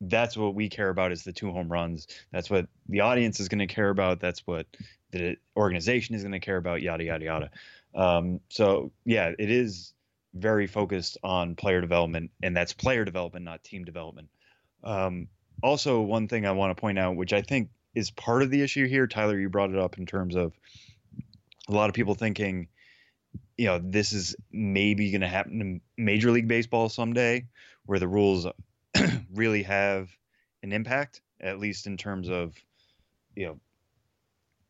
[0.00, 2.06] that's what we care about is the two home runs.
[2.32, 4.20] That's what the audience is going to care about.
[4.20, 4.66] That's what
[5.10, 6.82] the organization is going to care about.
[6.82, 7.50] Yada yada yada.
[7.94, 9.92] Um, so yeah, it is
[10.34, 14.28] very focused on player development, and that's player development, not team development.
[14.84, 15.28] Um,
[15.62, 18.62] also, one thing I want to point out, which I think is part of the
[18.62, 20.52] issue here, Tyler, you brought it up in terms of
[21.68, 22.68] a lot of people thinking,
[23.56, 27.46] you know, this is maybe going to happen in Major League Baseball someday,
[27.86, 28.46] where the rules
[29.34, 30.08] really have
[30.62, 32.54] an impact, at least in terms of,
[33.34, 33.60] you know,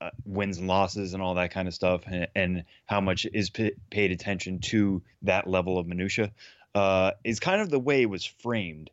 [0.00, 3.50] uh, wins and losses and all that kind of stuff, and, and how much is
[3.50, 6.30] p- paid attention to that level of minutia,
[6.74, 8.90] uh, is kind of the way it was framed.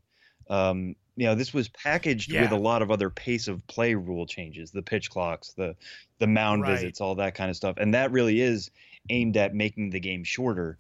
[0.50, 2.42] Um, you know this was packaged yeah.
[2.42, 5.76] with a lot of other pace of play rule changes the pitch clocks the
[6.20, 6.72] the mound right.
[6.72, 8.72] visits all that kind of stuff and that really is
[9.10, 10.78] aimed at making the game shorter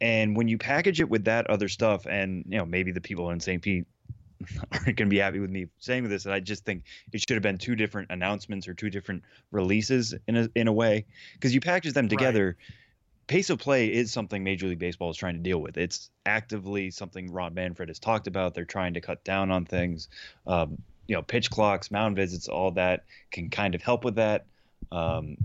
[0.00, 3.30] and when you package it with that other stuff and you know maybe the people
[3.30, 3.86] in st pete
[4.72, 7.34] aren't going to be happy with me saying this and i just think it should
[7.34, 11.54] have been two different announcements or two different releases in a in a way because
[11.54, 12.74] you package them together right
[13.28, 15.76] pace of play is something Major League Baseball is trying to deal with.
[15.76, 18.54] It's actively something Rob Manfred has talked about.
[18.54, 20.08] They're trying to cut down on things.
[20.46, 24.46] Um, you know, pitch clocks, mound visits, all that can kind of help with that.
[24.90, 25.36] Um,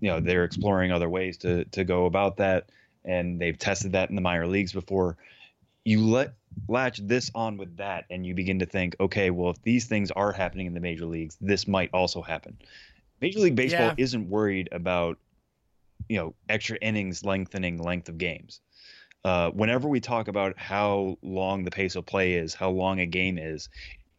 [0.00, 2.70] you know, they're exploring other ways to to go about that,
[3.04, 5.16] and they've tested that in the minor leagues before.
[5.84, 6.34] You let
[6.66, 10.10] latch this on with that, and you begin to think, okay, well, if these things
[10.10, 12.58] are happening in the major leagues, this might also happen.
[13.20, 13.94] Major League Baseball yeah.
[13.96, 15.18] isn't worried about
[16.08, 18.60] you know extra innings lengthening length of games.
[19.24, 23.06] Uh, whenever we talk about how long the pace of play is, how long a
[23.06, 23.68] game is,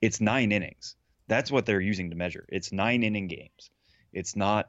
[0.02, 0.96] it's nine innings.
[1.28, 2.46] That's what they're using to measure.
[2.50, 3.70] It's nine inning games.
[4.12, 4.68] It's not,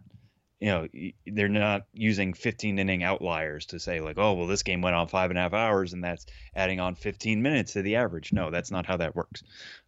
[0.60, 0.88] you know,
[1.26, 5.08] they're not using 15 inning outliers to say like, oh, well, this game went on
[5.08, 8.32] five and a half hours and that's adding on 15 minutes to the average.
[8.32, 9.42] No, that's not how that works.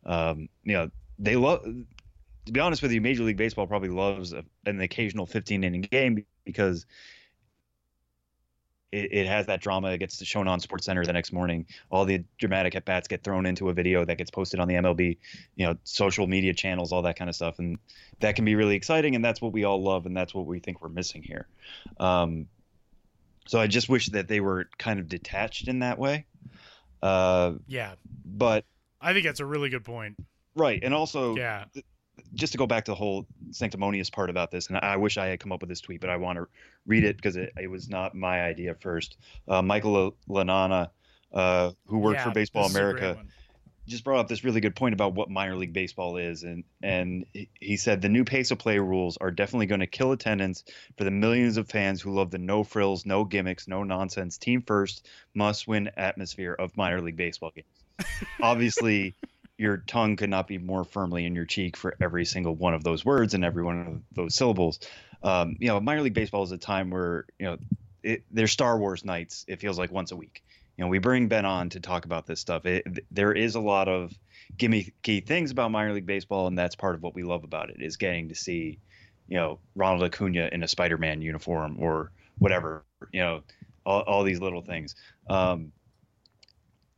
[0.05, 1.65] Um, you know, they love.
[2.46, 5.83] To be honest with you, Major League Baseball probably loves a, an occasional 15 inning
[5.83, 6.87] game because
[8.92, 9.90] it, it has that drama.
[9.90, 11.66] It gets shown on Sports Center the next morning.
[11.90, 14.74] All the dramatic at bats get thrown into a video that gets posted on the
[14.74, 15.18] MLB,
[15.57, 17.78] you know, social media channels, all that kind of stuff, and
[18.20, 19.14] that can be really exciting.
[19.14, 21.48] And that's what we all love, and that's what we think we're missing here.
[21.98, 22.46] Um,
[23.46, 26.26] so I just wish that they were kind of detached in that way.
[27.02, 28.64] Uh, yeah, but
[29.00, 30.16] I think that's a really good point.
[30.55, 31.64] Right, and also, yeah,
[32.35, 35.27] just to go back to the whole sanctimonious part about this, and I wish I
[35.27, 36.46] had come up with this tweet, but I want to
[36.87, 39.16] read it because it, it was not my idea first.
[39.48, 40.90] Uh, Michael Lananna,
[41.33, 43.25] uh, who worked yeah, for Baseball this is a great America,
[43.87, 47.27] just brought up this really good point about what minor league baseball is, and and
[47.33, 50.64] he- he said the new pace of play rules are definitely going to kill attendance
[50.96, 54.62] for the millions of fans who love the no frills, no gimmicks, no nonsense, team
[54.62, 57.66] first, must win atmosphere of minor league baseball games.
[58.40, 59.14] Obviously,
[59.62, 62.83] your tongue could not be more firmly in your cheek for every single one of
[62.83, 64.81] those words and every one of those syllables.
[65.22, 67.59] Um, you know, minor league baseball is a time where you know
[68.03, 69.44] it, there's Star Wars nights.
[69.46, 70.42] It feels like once a week.
[70.77, 72.66] You know, we bring Ben on to talk about this stuff.
[72.66, 74.12] It, there is a lot of
[74.57, 77.77] gimmicky things about minor league baseball, and that's part of what we love about it
[77.81, 78.81] is getting to see,
[79.29, 82.85] you know, Ronald Acuna in a Spider-Man uniform or whatever.
[83.12, 83.42] You know,
[83.87, 84.96] all, all these little things.
[85.31, 85.70] Um,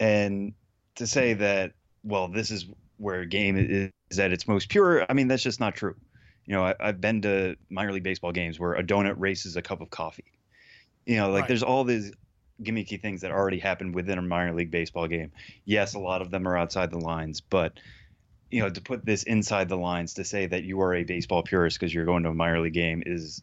[0.00, 0.55] and
[0.94, 1.72] to say that,
[2.05, 2.67] well, this is
[2.99, 5.05] where a game is, is at its most pure.
[5.09, 5.97] I mean, that's just not true.
[6.47, 9.62] You know, I, I've been to minor league baseball games where a donut races a
[9.62, 10.25] cup of coffee.
[11.07, 11.49] You know, like Right.
[11.49, 12.12] there's all these
[12.62, 15.33] gimmicky things that already happen within a minor league baseball game.
[15.64, 17.73] Yes, a lot of them are outside the lines, but
[18.51, 21.43] you know, to put this inside the lines to say that you are a baseball
[21.43, 23.43] purist because you're going to a minor league game is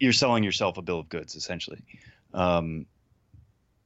[0.00, 1.84] you're selling yourself a bill of goods essentially.
[2.34, 2.86] Um,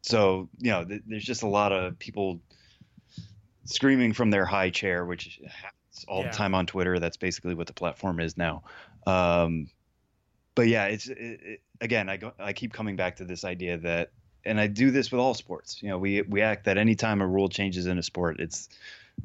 [0.03, 2.41] so you know, th- there's just a lot of people
[3.65, 6.31] screaming from their high chair, which happens all Yeah.
[6.31, 6.99] the time on Twitter.
[6.99, 8.63] That's basically what the platform is now.
[9.07, 9.69] Um,
[10.55, 13.79] but yeah, it's it, it, again, I go, I keep coming back to this idea
[13.79, 14.11] that,
[14.45, 15.83] and I do this with all sports.
[15.83, 18.69] You know, we we act that anytime a rule changes in a sport, it's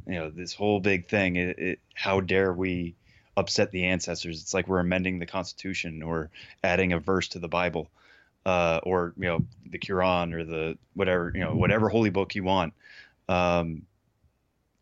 [0.07, 1.35] you know this whole big thing.
[1.35, 2.95] It, it, how dare we
[3.37, 4.41] upset the ancestors?
[4.41, 6.29] It's like we're amending the Constitution or
[6.63, 7.89] adding a verse to the Bible,
[8.45, 12.43] uh, or you know the Quran or the whatever you know whatever holy book you
[12.43, 12.73] want.
[13.27, 13.83] Um,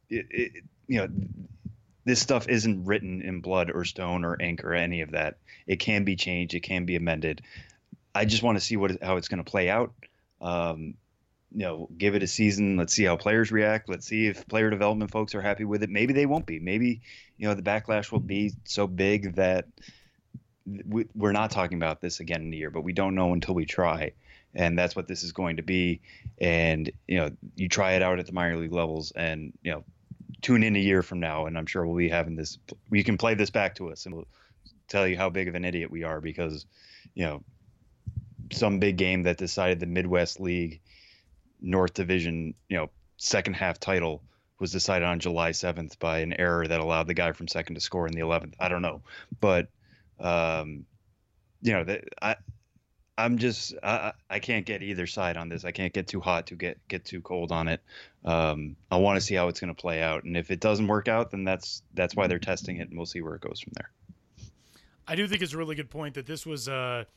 [0.10, 1.08] it, you know
[2.08, 5.40] this stuff isn't written in blood or stone or ink or any of that.
[5.68, 6.56] It can be changed.
[6.56, 7.42] It can be amended.
[8.16, 9.94] I just want to see what how it's going to play out.
[10.40, 10.94] Um,
[11.52, 12.78] you know, give it a season.
[12.78, 13.90] Let's see how players react.
[13.90, 15.90] Let's see if player development folks are happy with it.
[15.90, 16.60] Maybe they won't be.
[16.60, 17.02] Maybe
[17.38, 19.66] you know the backlash will be so big that
[20.66, 22.72] we, we're not talking about this again in a year.
[22.72, 24.14] But we don't know until we try,
[24.56, 26.00] and that's what this is going to be.
[26.40, 29.84] And you know, you try it out at the minor league levels, and you know,
[30.42, 32.58] tune in a year from now, and I'm sure we'll be having this.
[32.92, 34.28] You can play this back to us, and we'll
[34.88, 36.66] tell you how big of an idiot we are because,
[37.14, 37.44] you know,
[38.52, 40.82] some big game that decided the Midwest League
[41.60, 44.24] North Division, you know, second half title
[44.60, 47.82] was decided on July 7th by an error that allowed the guy from second to
[47.82, 48.54] score in the 11th.
[48.60, 49.02] I don't know,
[49.40, 49.68] but
[50.20, 50.86] um,
[51.62, 52.36] you know, that I.
[53.18, 55.66] I'm just I, I can't get either side on this.
[55.66, 57.82] I can't get too hot to get get too cold on it.
[58.24, 60.88] Um, I want to see how it's going to play out, and if it doesn't
[60.88, 63.60] work out, then that's that's why they're testing it, and we'll see where it goes
[63.60, 63.90] from there.
[65.08, 67.08] I do think it's a really good point that this was a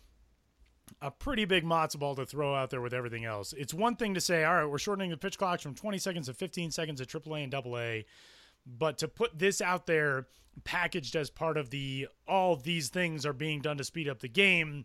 [1.03, 3.53] a pretty big matzo ball to throw out there with everything else.
[3.57, 6.27] It's one thing to say, all right, we're shortening the pitch clocks from 20 seconds
[6.27, 8.05] to 15 seconds at AAA and AA,
[8.67, 10.27] but to put this out there
[10.65, 14.29] packaged as part of the all these things are being done to speed up the
[14.29, 14.85] game.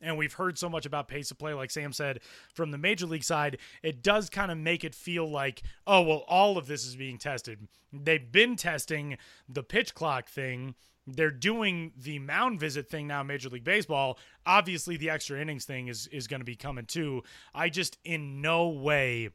[0.00, 2.20] And we've heard so much about pace of play, like Sam said,
[2.54, 3.58] from the major league side.
[3.82, 7.18] It does kind of make it feel like, oh, well, all of this is being
[7.18, 7.66] tested.
[7.92, 10.74] They've been testing the pitch clock thing.
[11.06, 14.18] They're doing the mound visit thing now, Major League Baseball.
[14.44, 17.22] Obviously, the extra innings thing is is going to be coming too.
[17.54, 19.30] I just in no way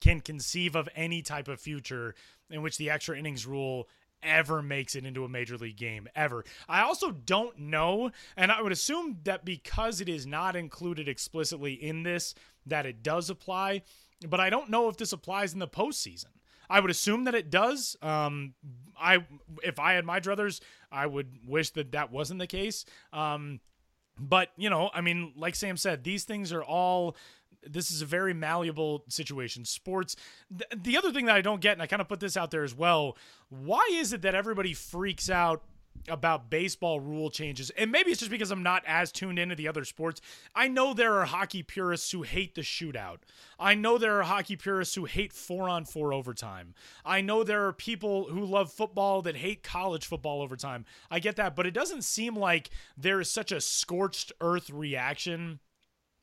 [0.00, 2.14] can conceive of any type of future
[2.50, 3.88] in which the extra innings rule
[4.22, 6.44] ever makes it into a major league game ever.
[6.68, 11.74] I also don't know and I would assume that because it is not included explicitly
[11.74, 12.34] in this
[12.66, 13.82] that it does apply,
[14.28, 16.26] but I don't know if this applies in the postseason.
[16.70, 17.96] I would assume that it does.
[18.00, 18.54] Um,
[18.98, 19.26] I
[19.62, 22.84] if I had my druthers, I would wish that that wasn't the case.
[23.12, 23.60] Um,
[24.18, 27.16] but you know, I mean, like Sam said, these things are all.
[27.66, 29.64] This is a very malleable situation.
[29.64, 30.16] Sports.
[30.56, 32.50] Th- the other thing that I don't get, and I kind of put this out
[32.50, 33.16] there as well.
[33.48, 35.62] Why is it that everybody freaks out
[36.08, 37.70] about baseball rule changes?
[37.70, 40.20] And maybe it's just because I'm not as tuned into the other sports.
[40.54, 43.18] I know there are hockey purists who hate the shootout.
[43.58, 46.74] I know there are hockey purists who hate four on four overtime.
[47.04, 50.84] I know there are people who love football that hate college football overtime.
[51.10, 55.60] I get that, but it doesn't seem like there is such a scorched earth reaction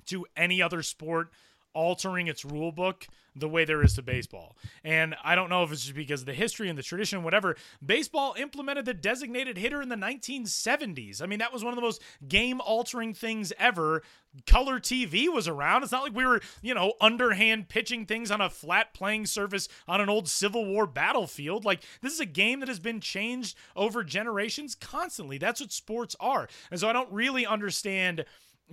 [0.10, 1.30] to any other sport
[1.74, 4.58] altering its rule book the way there is to baseball.
[4.84, 7.56] And I don't know if it's just because of the history and the tradition, whatever.
[7.86, 11.22] Baseball implemented the designated hitter in the 1970s.
[11.22, 14.02] I mean, that was one of the most game altering things ever.
[14.46, 15.84] Color TV was around.
[15.84, 19.70] It's not like we were, you know, underhand pitching things on a flat playing surface
[19.88, 21.66] on an old Civil War battlefield.
[21.66, 25.38] Like, this is a game that has been changed over generations constantly.
[25.38, 26.50] That's what sports are.
[26.72, 28.26] And so I don't really understand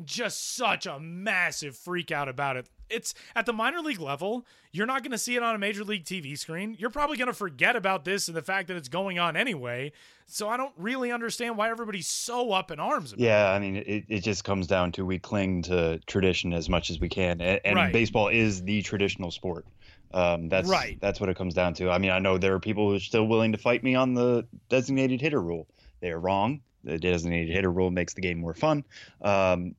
[0.04, 2.68] just such a massive freak out about it.
[2.88, 5.82] It's at the minor league level, you're not going to see it on a major
[5.82, 6.76] league TV screen.
[6.78, 9.92] You're probably going to forget about this and the fact that it's going on anyway.
[10.26, 13.76] So I don't really understand why everybody's so up in arms about yeah, I mean,
[13.76, 17.40] it, it just comes down to we cling to tradition as much as we can.
[17.40, 17.92] And, and Right.
[17.92, 19.66] baseball is the traditional sport.
[20.14, 20.98] Um, that's Right.
[21.00, 21.90] that's what it comes down to.
[21.90, 24.14] I mean, I know there are people who are still willing to fight me on
[24.14, 25.66] the designated hitter rule.
[26.00, 26.60] They're wrong.
[26.84, 28.84] The designated hitter rule makes the game more fun.
[29.20, 29.74] Um,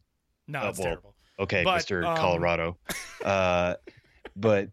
[0.47, 1.15] No, Uh, it's well, terrible.
[1.39, 2.05] okay, But, Mr.
[2.07, 2.77] um, Colorado.
[3.23, 3.75] uh,
[4.35, 4.69] but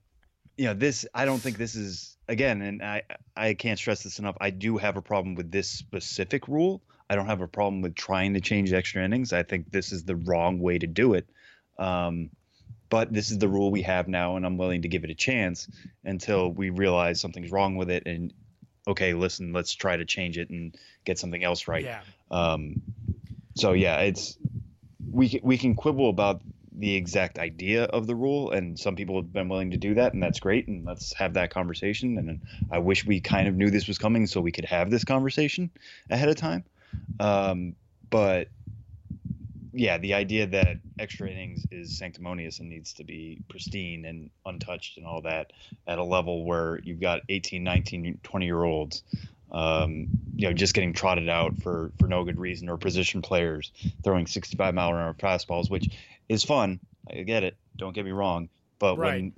[0.56, 3.02] you know, this I don't think this is again, and I
[3.36, 4.36] I can't stress this enough.
[4.40, 6.82] I do have a problem with this specific rule.
[7.10, 9.32] I don't have a problem with trying to change extra innings.
[9.32, 11.28] I think this is the wrong way to do it.
[11.78, 12.30] Um,
[12.88, 15.14] but this is the rule we have now, and I'm willing to give it a
[15.14, 15.68] chance
[16.04, 18.04] until we realize something's wrong with it.
[18.06, 18.32] And
[18.86, 21.84] okay, listen, let's try to change it and get something else right.
[21.84, 22.02] Yeah.
[22.30, 22.80] Um,
[23.56, 24.38] so yeah, it's
[25.12, 26.42] we we can quibble about
[26.76, 30.12] the exact idea of the rule, and some people have been willing to do that,
[30.12, 30.66] and that's great.
[30.66, 32.18] And let's have that conversation.
[32.18, 32.40] And
[32.70, 35.70] I wish we kind of knew this was coming, so we could have this conversation
[36.10, 36.64] ahead of time.
[37.20, 37.76] Um,
[38.10, 38.48] but
[39.72, 44.96] yeah, the idea that extra innings is sanctimonious and needs to be pristine and untouched
[44.96, 45.52] and all that
[45.86, 49.02] at a level where you've got 18, 19, 20 year olds,
[49.54, 53.70] um, you know, just getting trotted out for, for no good reason or position players
[54.02, 55.88] throwing 65 mile an hour fastballs, which
[56.28, 56.80] is fun.
[57.08, 57.56] I get it.
[57.76, 58.48] Don't get me wrong.
[58.78, 59.14] But Right.
[59.14, 59.32] when,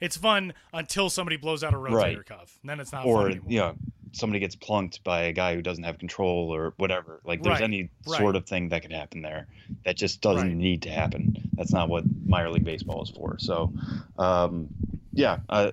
[0.00, 2.26] It's fun until somebody blows out a rotator Right.
[2.26, 2.58] cuff.
[2.62, 3.76] And then it's not or, you know,
[4.12, 7.20] somebody gets plunked by a guy who doesn't have control or whatever.
[7.24, 9.46] Like there's Right, any sort of thing that could happen there
[9.84, 11.34] that just doesn't need to happen.
[11.56, 13.38] That's not what minor league baseball is for.
[13.38, 13.72] So,
[14.18, 14.68] um,
[15.12, 15.72] yeah, uh,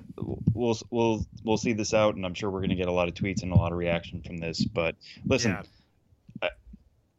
[0.53, 3.07] we'll we'll we'll see this out, and I'm sure we're going to get a lot
[3.07, 4.63] of tweets and a lot of reaction from this.
[4.65, 6.49] But listen, Yeah.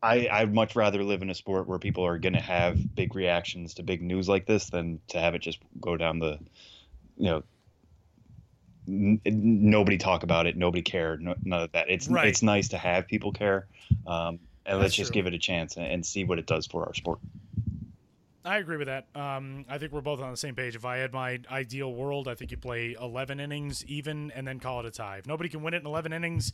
[0.02, 3.14] I I'd much rather live in a sport where people are going to have big
[3.14, 6.38] reactions to big news like this than to have it just go down the,
[7.18, 7.42] you know.
[8.88, 10.56] n- Nobody talk about it.
[10.56, 11.18] Nobody care.
[11.18, 11.90] No, none of that.
[11.90, 12.28] It's Right.
[12.28, 13.66] it's nice to have people care,
[14.06, 15.20] um, and let's just true.
[15.20, 17.18] give it a chance and, and see what it does for our sport.
[18.44, 19.06] I agree with that.
[19.14, 20.74] Um, I think we're both on the same page.
[20.74, 24.60] If I had my ideal world, I think you play 11 innings even and then
[24.60, 25.18] call it a tie.
[25.18, 26.52] If nobody can win it in 11 innings,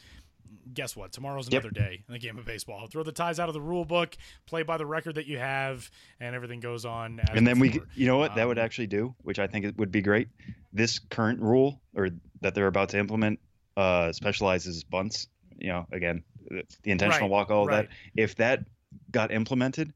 [0.75, 1.13] guess what?
[1.13, 1.63] Tomorrow's Yep.
[1.63, 2.89] another day in the game of baseball.
[2.89, 4.17] Throw the ties out of the rule book,
[4.47, 7.21] play by the record that you have, and everything goes on.
[7.21, 7.87] As and then we, before.
[7.87, 10.03] could- you know what, that would Um, actually do, which I think it would be
[10.03, 10.29] great.
[10.73, 12.09] This current rule, or
[12.41, 13.39] that they're about to implement,
[13.77, 15.29] uh, specializes bunts.
[15.59, 17.89] You know, again, the intentional Right, walk, all that.
[18.17, 18.65] If that
[19.11, 19.93] got implemented,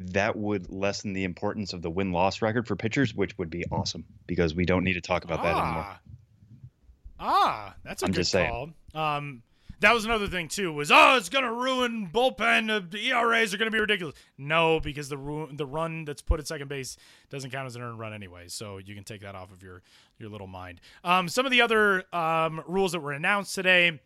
[0.00, 3.64] that would lessen the importance of the win loss record for pitchers, which would be
[3.70, 5.84] awesome because we don't need to talk about that anymore.
[5.86, 6.00] ah.
[7.22, 8.74] Ah, that's a I'm good just saying.
[8.94, 9.16] call.
[9.16, 9.42] Um,
[9.80, 10.72] that was another thing too.
[10.72, 12.90] Was oh, it's gonna ruin bullpen.
[12.90, 14.14] The ERAs are gonna be ridiculous.
[14.38, 16.96] No, because the ru- the run that's put at second base
[17.30, 18.44] doesn't count as an earned run anyway.
[18.48, 19.82] So you can take that off of your
[20.18, 20.80] your little mind.
[21.04, 24.00] Um, some of the other um, rules that were announced today.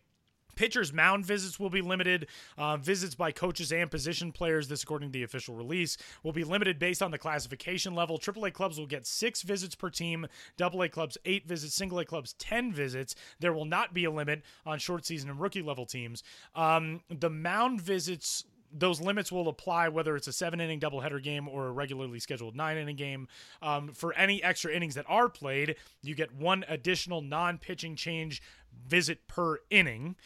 [0.54, 2.28] Pitchers' mound visits will be limited.
[2.56, 6.44] Uh, visits by coaches and position players, this according to the official release, will be
[6.44, 8.18] limited based on the classification level.
[8.18, 10.26] AAA clubs will get six visits per team,
[10.60, 13.14] AA clubs eight visits, single A clubs 10 visits.
[13.40, 16.22] There will not be a limit on short season and rookie level teams.
[16.54, 18.44] Um, the mound visits
[18.74, 22.56] those limits will apply whether it's a seven inning doubleheader game or a regularly scheduled
[22.56, 23.28] nine inning game.
[23.62, 28.42] Um, for any extra innings that are played, you get one additional non pitching change
[28.86, 30.16] visit per inning.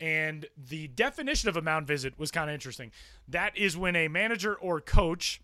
[0.00, 2.92] And the definition of a mound visit was kind of interesting.
[3.26, 5.40] That is when a manager or coach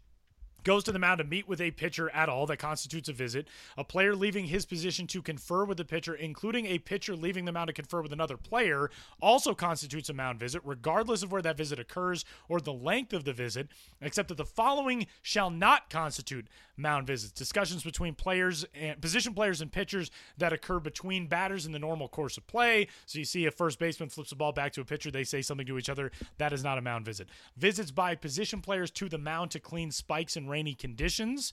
[0.64, 3.46] goes to the mound to meet with a pitcher at all that constitutes a visit.
[3.76, 7.52] A player leaving his position to confer with the pitcher including a pitcher leaving the
[7.52, 8.90] mound to confer with another player
[9.20, 13.24] also constitutes a mound visit regardless of where that visit occurs or the length of
[13.24, 13.68] the visit
[14.00, 16.46] except that the following shall not constitute
[16.76, 17.32] mound visits.
[17.32, 22.08] Discussions between players and position players and pitchers that occur between batters in the normal
[22.08, 22.88] course of play.
[23.06, 25.10] So you see a first baseman flips the ball back to a pitcher.
[25.10, 26.10] They say something to each other.
[26.38, 27.28] That is not a mound visit.
[27.56, 31.52] Visits by position players to the mound to clean spikes in rainy conditions.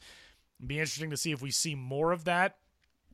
[0.66, 2.58] Be interesting to see if we see more of that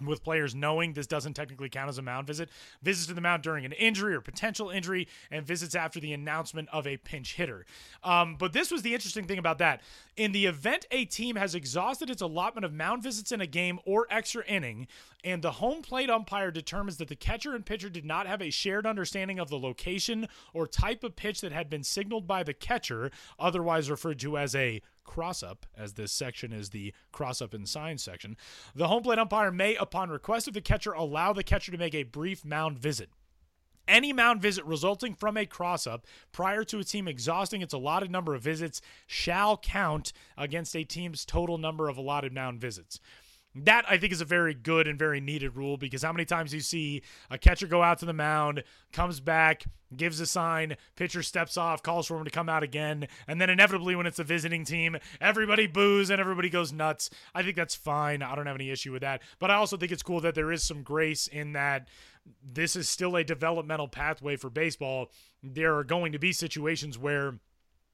[0.05, 2.49] with players knowing this doesn't technically count as a mound visit,
[2.81, 6.69] visits to the mound during an injury or potential injury, and visits after the announcement
[6.71, 7.65] of a pinch hitter.
[8.03, 9.81] Um, but this was the interesting thing about that.
[10.15, 13.79] In the event a team has exhausted its allotment of mound visits in a game
[13.85, 14.87] or extra inning,
[15.23, 18.49] and the home plate umpire determines that the catcher and pitcher did not have a
[18.49, 22.53] shared understanding of the location or type of pitch that had been signaled by the
[22.53, 27.55] catcher, otherwise referred to as a cross up, as this section is the cross up
[27.55, 28.37] and sign section,
[28.75, 31.95] the home plate umpire may, upon request of the catcher, allow the catcher to make
[31.95, 33.09] a brief mound visit.
[33.87, 38.11] Any mound visit resulting from a cross up prior to a team exhausting its allotted
[38.11, 42.99] number of visits shall count against a team's total number of allotted mound visits.
[43.63, 46.53] That I think is a very good and very needed rule because how many times
[46.53, 49.63] you see a catcher go out to the mound, comes back,
[49.95, 53.49] gives a sign, pitcher steps off, calls for him to come out again, and then
[53.49, 57.09] inevitably when it's a visiting team, everybody boos and everybody goes nuts.
[57.33, 58.21] I think that's fine.
[58.21, 59.21] I don't have any issue with that.
[59.39, 61.87] But I also think it's cool that there is some grace in that
[62.43, 65.11] this is still a developmental pathway for baseball.
[65.41, 67.39] There are going to be situations where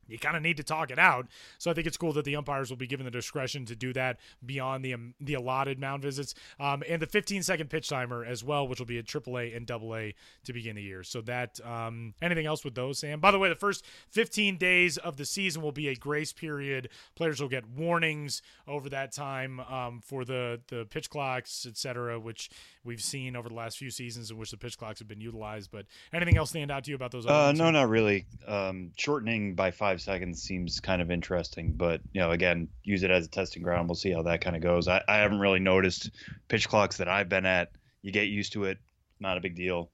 [0.08, 1.28] you kind of need to talk it out.
[1.58, 3.94] So I think it's cool that the umpires will be given the discretion to do
[3.94, 8.24] that beyond the um, the allotted mound visits, um, and the 15 second pitch timer
[8.26, 11.04] as well, which will be at AAA and AA to begin the year.
[11.04, 13.20] So that um, anything else with those, Sam?
[13.20, 16.90] By the way, the first 15 days of the season will be a grace period.
[17.16, 22.50] Players will get warnings over that time um, for the the pitch clocks, etc., which
[22.84, 25.72] we've seen over the last few seasons in which the pitch clocks have been utilized.
[25.72, 27.26] But anything else stand out to you about those?
[27.26, 28.26] Uh, no, not really.
[28.48, 33.12] Um, shortening by five seconds seems kind of interesting, but you know, again, use it
[33.12, 33.88] as a testing ground.
[33.88, 34.88] We'll see how that kind of goes.
[34.88, 36.12] I, I haven't really noticed
[36.48, 37.72] pitch clocks that I've been at.
[38.02, 38.78] You get used to it,
[39.20, 39.90] not a big deal.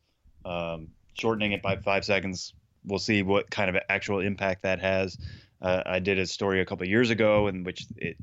[0.45, 2.53] Um, shortening it by five seconds,
[2.85, 5.17] we'll see what kind of actual impact that has.
[5.61, 8.17] Uh, I did a story a couple years ago in which it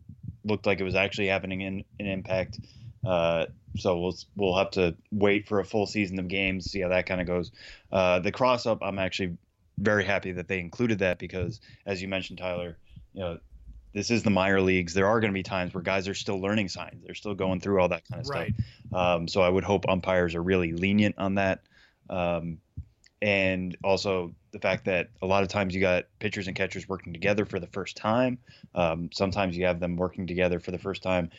[0.45, 2.59] looked like it was actually happening in an impact.
[3.05, 3.47] Uh,
[3.77, 7.07] so we'll we'll have to wait for a full season of games, see how that
[7.07, 7.53] kind of goes.
[7.93, 9.37] Uh, the cross up, I'm actually
[9.79, 12.79] very happy that they included that because, as you mentioned, Tyler,
[13.13, 13.39] you know,
[13.95, 14.95] this is the minor leagues.
[14.95, 17.03] There are going to be times where guys are still learning signs.
[17.05, 18.53] They're still going through all that kind of Right.
[18.55, 18.67] stuff.
[18.93, 21.61] Um, so I would hope umpires are really lenient on that.
[22.11, 22.59] Um,
[23.23, 27.13] and also the fact that a lot of times you got pitchers and catchers working
[27.13, 28.39] together for the first time.
[28.75, 31.31] Um, sometimes you have them working together for the first time,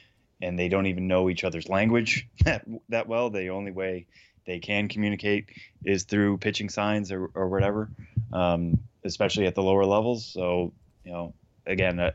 [0.42, 3.30] and they don't even know each other's language that that well.
[3.30, 4.08] The only way
[4.46, 5.50] they can communicate
[5.84, 7.92] is through pitching signs or, or whatever,
[8.34, 10.26] um, especially at the lower levels.
[10.26, 10.74] So
[11.04, 11.34] you know,
[11.66, 12.12] again, I,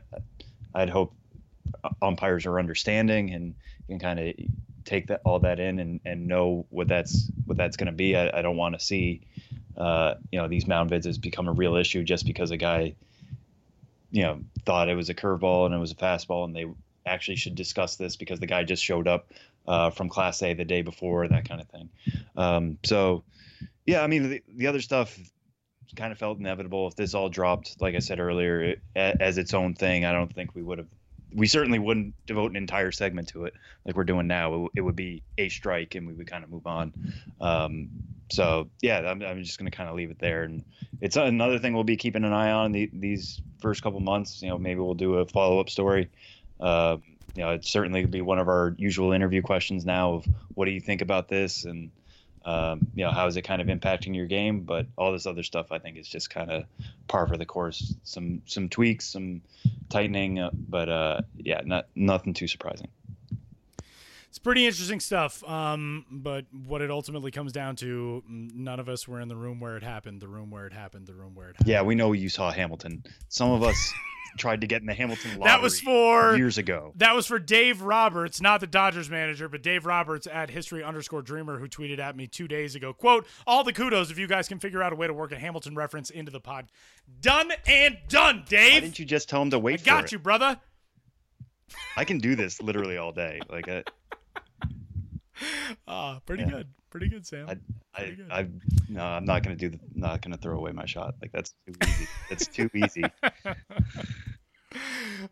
[0.73, 1.13] I'd hope
[2.01, 3.55] umpires are understanding and
[3.87, 4.35] can kind of
[4.85, 8.15] take that all that in and, and know what that's what that's going to be.
[8.15, 9.21] I, I don't want to see
[9.77, 12.95] uh, you know these mound visits become a real issue just because a guy
[14.11, 16.65] you know thought it was a curveball and it was a fastball and they
[17.05, 19.31] actually should discuss this because the guy just showed up
[19.67, 21.89] uh, from Class A the day before that kind of thing.
[22.35, 23.23] Um, so
[23.85, 25.17] yeah, I mean the, the other stuff
[25.95, 29.53] kind of felt inevitable if this all dropped like I said earlier it, as its
[29.53, 30.05] own thing.
[30.05, 30.87] I don't think we would have
[31.35, 33.53] we certainly wouldn't devote an entire segment to it
[33.85, 34.65] like we're doing now.
[34.65, 36.93] It, it would be a strike, and we would kind of move on.
[37.41, 37.89] Um,
[38.31, 40.43] so yeah, I'm, I'm just going to kind of leave it there.
[40.43, 40.63] And
[41.01, 44.41] it's another thing we'll be keeping an eye on the, these first couple months.
[44.41, 46.09] You know, maybe we'll do a follow up story.
[46.59, 46.97] Uh,
[47.35, 50.65] you know, it certainly could be one of our usual interview questions now of what
[50.65, 51.91] do you think about this and
[52.45, 55.43] um, you know how is it kind of impacting your game but all this other
[55.43, 56.63] stuff i think is just kind of
[57.07, 59.41] par for the course some some tweaks some
[59.89, 62.87] tightening uh, but uh, yeah not nothing too surprising
[64.29, 65.43] It's pretty interesting stuff.
[65.47, 69.59] Um, but what it ultimately comes down to, none of us were in the room
[69.59, 71.69] where it happened, the room where it happened, the room where it happened.
[71.69, 73.93] yeah we know you saw hamilton some of us
[74.37, 77.39] tried to get in the hamilton lottery That was for years ago That was for
[77.39, 81.99] Dave Roberts, not the Dodgers manager, but Dave Roberts at history underscore dreamer, who tweeted
[81.99, 82.93] at me two days ago.
[82.93, 85.39] Quote, all the kudos if you guys can figure out a way to work a
[85.39, 86.67] Hamilton reference into the pod.
[87.21, 88.81] Done and done, why Dave.
[88.81, 90.59] didn't you just tell him to wait I got it you, brother.
[91.97, 93.67] i can do this literally all day like
[95.87, 96.49] Ah, pretty Yeah.
[96.49, 96.67] good.
[96.89, 97.49] Pretty good, Sam.
[97.49, 97.57] I,
[97.95, 98.31] I, good.
[98.31, 98.47] I,
[98.89, 101.15] no, I'm not gonna do the, not gonna throw away my shot.
[101.21, 102.07] Like that's too easy.
[102.29, 103.03] That's too easy.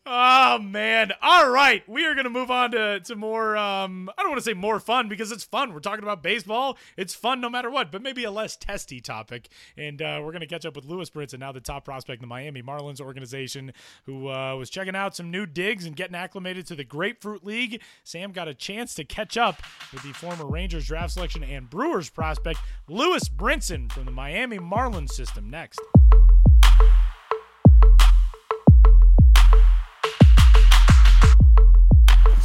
[0.06, 1.12] Oh man!
[1.22, 3.58] All right, we are to move on to to more.
[3.58, 5.74] Um, I don't want to say more fun because it's fun.
[5.74, 6.78] We're talking about baseball.
[6.98, 9.50] It's fun no matter what, but maybe a less testy topic.
[9.78, 12.28] And uh, we're to catch up with Lewis Brinson, now the top prospect in the
[12.28, 13.74] Miami Marlins organization,
[14.06, 17.82] who uh, was checking out some new digs and getting acclimated to the Grapefruit League.
[18.04, 19.62] Sam got a chance to catch up
[19.94, 25.12] with the former Rangers draft selection and Brewers prospect Lewis Brinson from the Miami Marlins
[25.12, 25.50] system.
[25.50, 25.80] Next.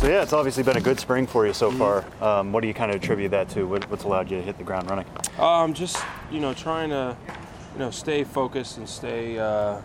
[0.06, 2.04] So yeah, it's obviously been a good spring for you so far.
[2.22, 3.64] Um, what do you kind of attribute that to?
[3.66, 5.04] What, what's allowed you to hit the ground running?
[5.36, 5.96] Um, just
[6.30, 7.16] you know, trying to
[7.72, 9.80] you know stay focused and stay uh,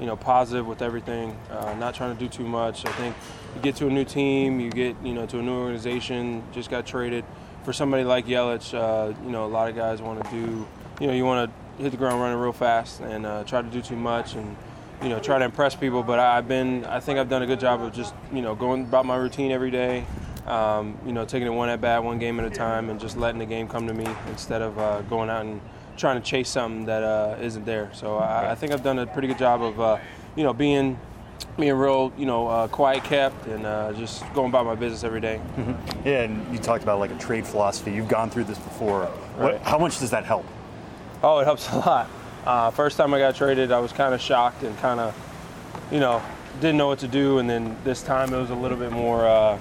[0.00, 1.36] you know positive with everything.
[1.50, 2.86] Uh, not trying to do too much.
[2.86, 3.14] I think
[3.54, 6.42] you get to a new team, you get you know to a new organization.
[6.50, 7.26] Just got traded
[7.62, 8.72] for somebody like Yelich.
[8.72, 10.66] Uh, you know, a lot of guys want to do.
[10.98, 13.68] You know, you want to hit the ground running real fast and uh, try to
[13.68, 14.56] do too much and
[15.02, 16.02] you know try to impress people.
[16.02, 18.82] But I've been, I think I've done a good job of just you know going
[18.82, 20.04] about my routine every day.
[20.46, 23.18] Um, you know, taking it one at bat, one game at a time, and just
[23.18, 25.60] letting the game come to me instead of uh, going out and
[25.98, 27.90] trying to chase something that uh, not there.
[27.92, 29.98] So I, I, think I've done a pretty good job of, uh,
[30.36, 30.98] you know, being
[31.58, 35.20] being real, you know, uh, quiet kept and uh, just going about my business every
[35.20, 35.40] day.
[35.56, 36.08] Mm-hmm.
[36.08, 37.92] Yeah, and you talked about like a trade philosophy.
[37.92, 39.02] You've gone through this before.
[39.36, 39.54] Right.
[39.54, 40.46] What, how much does that help?
[41.22, 42.08] Oh, it helps a lot.
[42.48, 45.14] Uh, first time I got traded, I was kind of shocked and kind of,
[45.92, 46.22] you know,
[46.62, 47.40] didn't know what to do.
[47.40, 49.58] And then this time it was a little bit more uh,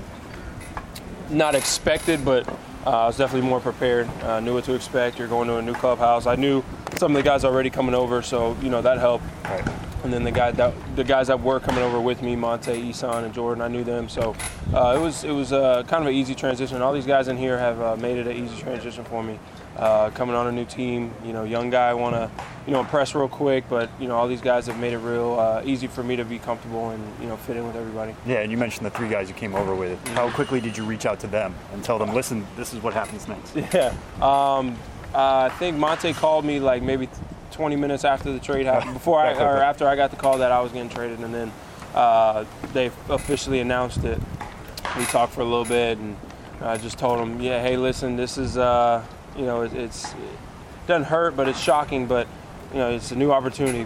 [1.29, 2.47] not expected, but
[2.85, 4.07] uh, I was definitely more prepared.
[4.23, 5.19] Uh, knew what to expect.
[5.19, 6.27] You're going to a new clubhouse.
[6.27, 6.63] I knew
[6.95, 9.25] some of the guys already coming over, so you know that helped.
[9.43, 9.67] Right.
[10.05, 13.25] And then the guy that the guys that were coming over with me, Monte, Isan,
[13.25, 14.07] and Jordan, I knew them.
[14.07, 14.33] So
[14.73, 16.81] uh, it was it was uh, kind of an easy transition.
[16.81, 19.38] All these guys in here have uh, made it an easy transition for me
[19.75, 21.11] uh, coming on a new team.
[21.25, 22.31] You know, young guy want to,
[22.68, 25.39] you know, impress real quick, but you know, all these guys have made it real
[25.39, 28.13] uh, easy for me to be comfortable and you know fit in with everybody.
[28.26, 30.05] Yeah, and you mentioned the three guys you came over with.
[30.09, 32.93] How quickly did you reach out to them and tell them, listen, this is what
[32.93, 33.55] happens next?
[33.74, 34.78] Yeah, um,
[35.13, 37.07] uh, I think Monte called me like maybe
[37.51, 40.51] 20 minutes after the trade happened, before I or after I got the call that
[40.51, 41.51] I was getting traded, and then
[41.95, 42.43] uh,
[42.74, 44.20] they officially announced it.
[44.97, 46.18] We talked for a little bit and.
[46.59, 49.05] I just told them, yeah, hey, listen, this is uh,
[49.38, 50.18] you know, it, it's it
[50.88, 52.07] doesn't hurt, but it's shocking.
[52.07, 52.28] But
[52.72, 53.82] you know, it's a new opportunity,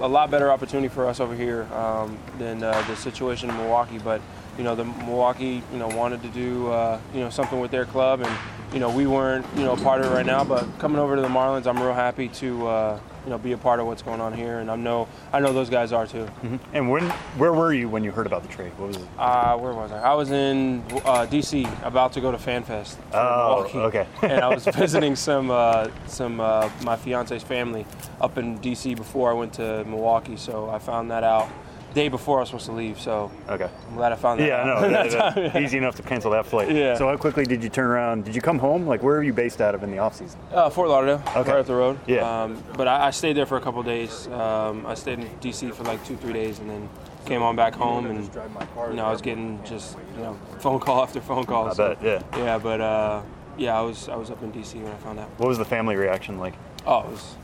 [0.00, 3.98] a lot better opportunity for us over here um, than uh, the situation in Milwaukee.
[3.98, 4.20] But
[4.58, 7.84] you know, the Milwaukee, you know, wanted to do uh, you know something with their
[7.84, 8.38] club, and
[8.72, 10.44] you know, we weren't you know part of it right now.
[10.44, 12.66] But coming over to the Marlins, I'm real happy to.
[12.66, 15.40] Uh, you know, be a part of what's going on here, and I know I
[15.40, 16.24] know those guys are too.
[16.24, 16.56] Mm-hmm.
[16.72, 18.72] And when, where were you when you heard about the trade?
[18.78, 19.08] What was it?
[19.18, 20.00] Uh, where was I?
[20.00, 21.66] I was in uh, D.C.
[21.82, 22.96] about to go to FanFest.
[23.12, 23.78] Oh, Milwaukee.
[23.78, 24.06] okay.
[24.22, 27.84] and I was visiting some uh, some uh, my fiance's family
[28.20, 28.94] up in D.C.
[28.94, 31.48] before I went to Milwaukee, so I found that out
[31.96, 33.00] day before I was supposed to leave.
[33.00, 34.46] So okay, I'm glad I found that.
[34.46, 35.60] Yeah, I know.
[35.64, 36.70] Easy enough to cancel that flight.
[36.70, 36.94] Yeah.
[36.94, 38.26] So how quickly did you turn around?
[38.26, 38.86] Did you come home?
[38.86, 40.38] Like where are you based out of in the off season?
[40.52, 41.22] Uh, Fort Lauderdale.
[41.34, 41.50] Okay.
[41.50, 41.98] Right up the road.
[42.06, 42.42] Yeah.
[42.42, 44.28] Um, but I, I, stayed there for a couple days.
[44.28, 46.88] Um, I stayed in DC for like two, three days, and then
[47.24, 48.24] came on back home, and
[48.90, 51.68] you know I was getting just you know phone call after phone call.
[51.68, 52.04] I so, bet.
[52.04, 52.38] Yeah.
[52.38, 53.22] Yeah, but uh,
[53.56, 55.30] yeah, I was I was up in DC when I found out.
[55.38, 56.54] What was the family reaction like?
[56.86, 57.36] Oh, it was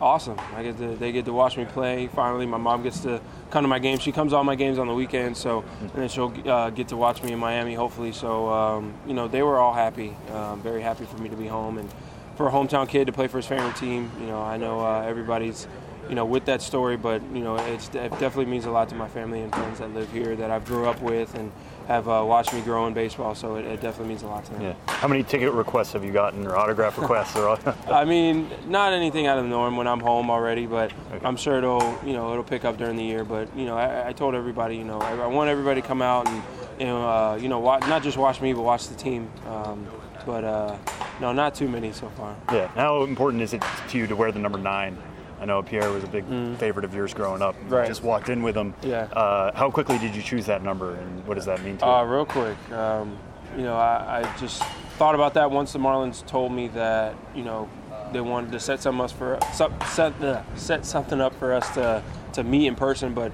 [0.00, 0.38] awesome.
[0.54, 2.08] I get to, they get to watch me play.
[2.08, 3.20] Finally, my mom gets to
[3.50, 4.02] come to my games.
[4.02, 6.96] She comes all my games on the weekend, so and then she'll uh, get to
[6.96, 8.12] watch me in Miami, hopefully.
[8.12, 11.46] So um, you know, they were all happy, um, very happy for me to be
[11.46, 11.88] home and
[12.36, 14.10] for a hometown kid to play for his favorite team.
[14.20, 15.66] You know, I know uh, everybody's
[16.08, 19.08] you know with that story, but you know, it definitely means a lot to my
[19.08, 21.52] family and friends that live here that I've grew up with and
[21.86, 24.52] have uh, watched me grow in baseball, so it, it, definitely means a lot to
[24.54, 24.64] me.
[24.66, 24.74] Yeah.
[24.88, 27.36] How many ticket requests have you gotten, or autograph requests?
[27.36, 27.58] or
[27.92, 31.24] I mean, not anything out of the norm when I'm home already, but okay.
[31.24, 33.24] I'm sure it'll, you know, it'll pick up during the year.
[33.24, 36.02] But you know, I, I told everybody, you know, I, I, want everybody to come
[36.02, 36.42] out and,
[36.80, 39.30] you know, uh, you know, watch, not just watch me, but watch the team.
[39.46, 39.86] Um,
[40.24, 40.76] but uh,
[41.20, 42.36] no, not too many so far.
[42.52, 42.66] Yeah.
[42.68, 44.98] How important is it to you to wear the number nine?
[45.46, 46.56] Know Pierre was a big mm.
[46.58, 47.54] favorite of yours growing up.
[47.68, 47.86] Right.
[47.86, 48.74] Just walked in with him.
[48.82, 49.04] Yeah.
[49.04, 52.02] Uh, how quickly did you choose that number, and what does that mean to uh,
[52.02, 52.10] you?
[52.10, 52.56] Real quick.
[52.72, 53.18] Um,
[53.56, 54.62] you know, I, I, just
[54.98, 57.68] thought about that once the Marlins told me that you know
[58.12, 62.02] they wanted to set some us for set uh, set something up for us to
[62.34, 63.32] to meet in person, but.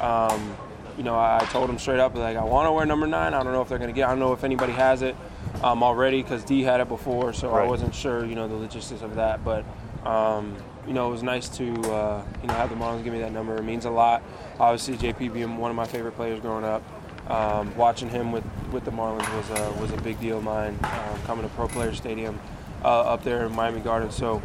[0.00, 0.56] Um,
[0.96, 3.34] you know, I, I told them straight up, like, I want to wear number nine.
[3.34, 4.06] I don't know if they're going to get.
[4.06, 5.16] I don't know if anybody has it
[5.62, 7.64] um, already because Dee had it before, so right.
[7.64, 9.44] I wasn't sure, you know, the logistics of that.
[9.44, 9.64] But
[10.06, 10.56] um,
[10.86, 13.32] you know, it was nice to uh, you know have the Marlins give me that
[13.32, 13.56] number.
[13.56, 14.22] It means a lot.
[14.58, 16.82] Obviously, JP being one of my favorite players growing up,
[17.30, 20.78] um, watching him with, with the Marlins was a, was a big deal of mine.
[20.82, 22.38] Um, coming to Pro Player Stadium
[22.84, 24.42] uh, up there in Miami Gardens, so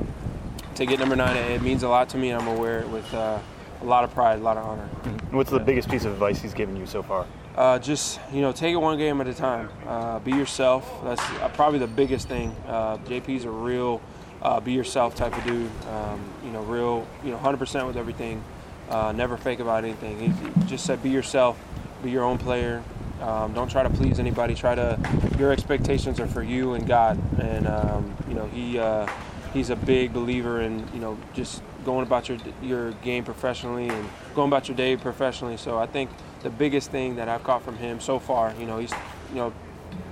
[0.75, 2.89] to get number nine, it, means a lot to me, and I'm gonna wear it
[2.89, 3.39] with uh,
[3.81, 4.87] a lot of pride, a lot of honor.
[5.31, 7.27] What's the biggest piece of advice he's given you so far?
[7.55, 9.69] Uh, just you know, take it one game at a time.
[9.85, 11.03] Uh, be yourself.
[11.03, 12.55] That's uh, probably the biggest thing.
[12.65, 14.01] Uh, JP's a real
[14.41, 15.69] uh, be yourself type of dude.
[15.87, 18.43] Um, you know, real, you know, 100% with everything.
[18.89, 20.19] Uh, never fake about anything.
[20.19, 21.59] He, he, just said, be yourself,
[22.03, 22.83] be your own player.
[23.21, 24.55] Um, don't try to please anybody.
[24.55, 24.97] Try to.
[25.37, 27.19] Your expectations are for you and God.
[27.39, 29.07] And um, you know, he uh,
[29.53, 34.09] he's a big believer in you know just going about your your game professionally and
[34.35, 35.57] going about your day professionally.
[35.57, 36.09] So I think
[36.43, 38.93] the biggest thing that I've caught from him so far, you know, he's
[39.29, 39.53] you know,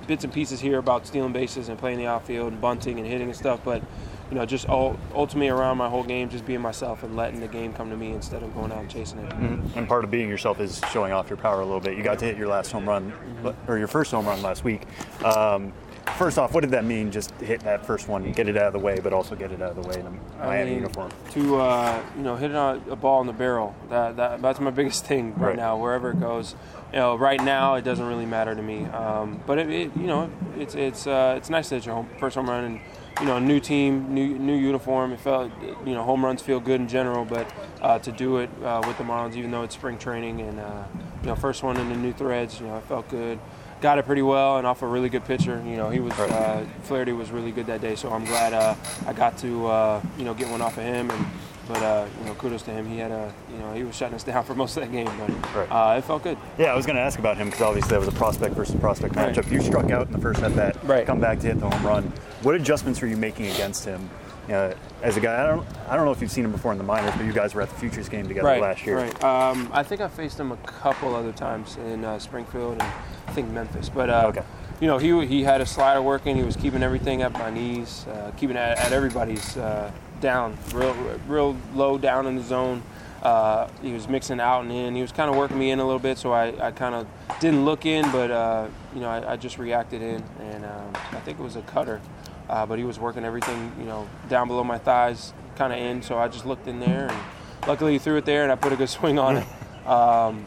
[0.06, 3.28] bits and pieces here about stealing bases and playing the outfield and bunting and hitting
[3.28, 3.82] and stuff, but
[4.30, 7.48] you know, just all, ultimately around my whole game, just being myself and letting the
[7.48, 9.30] game come to me instead of going out and chasing it.
[9.30, 9.78] Mm-hmm.
[9.78, 11.96] And part of being yourself is showing off your power a little bit.
[11.96, 13.70] You got to hit your last home run, mm-hmm.
[13.70, 14.82] or your first home run last week.
[15.24, 15.72] Um,
[16.16, 17.10] first off, what did that mean?
[17.10, 19.60] Just hit that first one, get it out of the way, but also get it
[19.62, 20.10] out of the way in a
[20.44, 21.10] Miami mean, uniform.
[21.32, 23.74] To uh, you know, hit a, a ball in the barrel.
[23.90, 25.76] That, that that's my biggest thing right, right, now.
[25.76, 26.54] Wherever it goes,
[26.92, 28.84] you know, right now it doesn't really matter to me.
[28.86, 32.08] Um, but it, it, you know, it's it's uh, it's nice to hit your home,
[32.18, 32.80] first home run and
[33.20, 35.12] you know, a new team, new new uniform.
[35.12, 35.50] It felt,
[35.84, 37.52] you know, home runs feel good in general, but
[37.82, 40.84] uh, to do it uh, with the Marlins, even though it's spring training and uh,
[41.22, 43.38] you know, first one in the new threads, you know, it felt good
[43.80, 45.62] got it pretty well and off a really good pitcher.
[45.66, 48.74] You know, he was uh, Flaherty was really good that day, so I'm glad uh,
[49.06, 51.10] I got to uh, you know get one off of him.
[51.10, 51.26] And
[51.68, 52.88] but uh, you know, kudos to him.
[52.88, 55.10] He had a you know he was shutting us down for most of that game,
[55.54, 56.38] but uh, it felt good.
[56.56, 58.74] Yeah, I was going to ask about him because obviously that was a prospect versus
[58.80, 59.44] prospect matchup.
[59.44, 59.52] Right.
[59.52, 61.06] You struck out in the first at bat, right.
[61.06, 62.12] come back to hit the home run.
[62.42, 64.08] What adjustments were you making against him?
[64.50, 66.78] Uh, as a guy, I don't, I don't know if you've seen him before in
[66.78, 68.96] the minors, but you guys were at the Futures game together right, last year.
[68.96, 69.24] Right.
[69.24, 73.32] Um, I think I faced him a couple other times in uh, Springfield and I
[73.32, 73.88] think Memphis.
[73.88, 74.42] But uh, okay.
[74.80, 76.36] you know, he he had a slider working.
[76.36, 80.56] He was keeping everything at my knees, uh, keeping it at, at everybody's uh, down,
[80.72, 80.94] real
[81.26, 82.82] real low down in the zone.
[83.22, 84.94] Uh, he was mixing out and in.
[84.94, 87.06] He was kind of working me in a little bit, so I, I kind of
[87.40, 91.18] didn't look in, but uh, you know, I, I, just reacted in, and um, I
[91.20, 92.00] think it was a cutter.
[92.48, 96.02] Uh, but he was working everything, you know, down below my thighs, kind of in.
[96.02, 97.22] So I just looked in there, and
[97.66, 99.86] luckily he threw it there, and I put a good swing on it.
[99.86, 100.44] Um,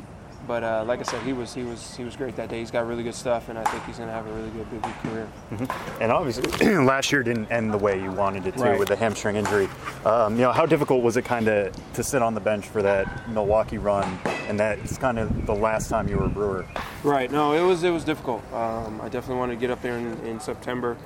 [0.48, 2.60] but uh, like I said, he was he was he was great that day.
[2.60, 4.70] He's got really good stuff, and I think he's going to have a really good
[4.72, 5.30] big league career.
[5.52, 6.02] Mm-hmm.
[6.02, 8.80] And obviously, last year didn't end the way you wanted it to right.
[8.80, 9.70] with the hamstring injury.
[10.04, 12.82] Um, you know, how difficult was it kind of to sit on the bench for
[12.82, 16.66] that Milwaukee run, and that's kind of the last time you were a Brewer?
[17.04, 17.32] Right.
[17.32, 18.42] No, it was it was difficult.
[18.52, 20.98] Um, I definitely wanted to get up there in, in September.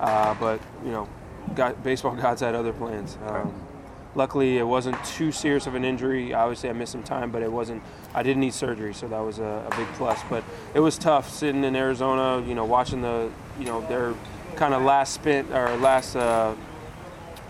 [0.00, 1.08] Uh, but you know,
[1.54, 3.18] got, baseball gods had other plans.
[3.26, 3.52] Um,
[4.14, 6.34] luckily, it wasn't too serious of an injury.
[6.34, 7.82] Obviously, I missed some time, but it wasn't.
[8.14, 10.20] I didn't need surgery, so that was a, a big plus.
[10.28, 12.44] But it was tough sitting in Arizona.
[12.46, 14.14] You know, watching the you know their
[14.56, 16.54] kind of last spin or last uh,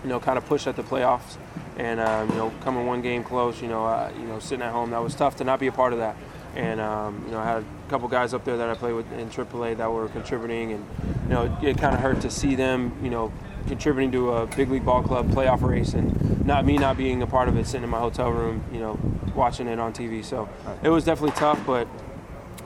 [0.03, 1.37] you know kind of push at the playoffs,
[1.77, 3.61] and um, you know coming one game close.
[3.61, 4.91] You know, uh, you know sitting at home.
[4.91, 6.15] That was tough to not be a part of that.
[6.55, 9.29] And um, you know, I had couple guys up there that I played with in
[9.29, 10.85] AAA that were contributing, and
[11.25, 13.31] you know, it, it kind of hurt to see them, you know,
[13.67, 17.27] contributing to a big league ball club playoff race, and not me not being a
[17.27, 18.99] part of it, sitting in my hotel room, you know,
[19.35, 20.25] watching it on TV.
[20.25, 20.49] So
[20.81, 21.87] it was definitely tough, but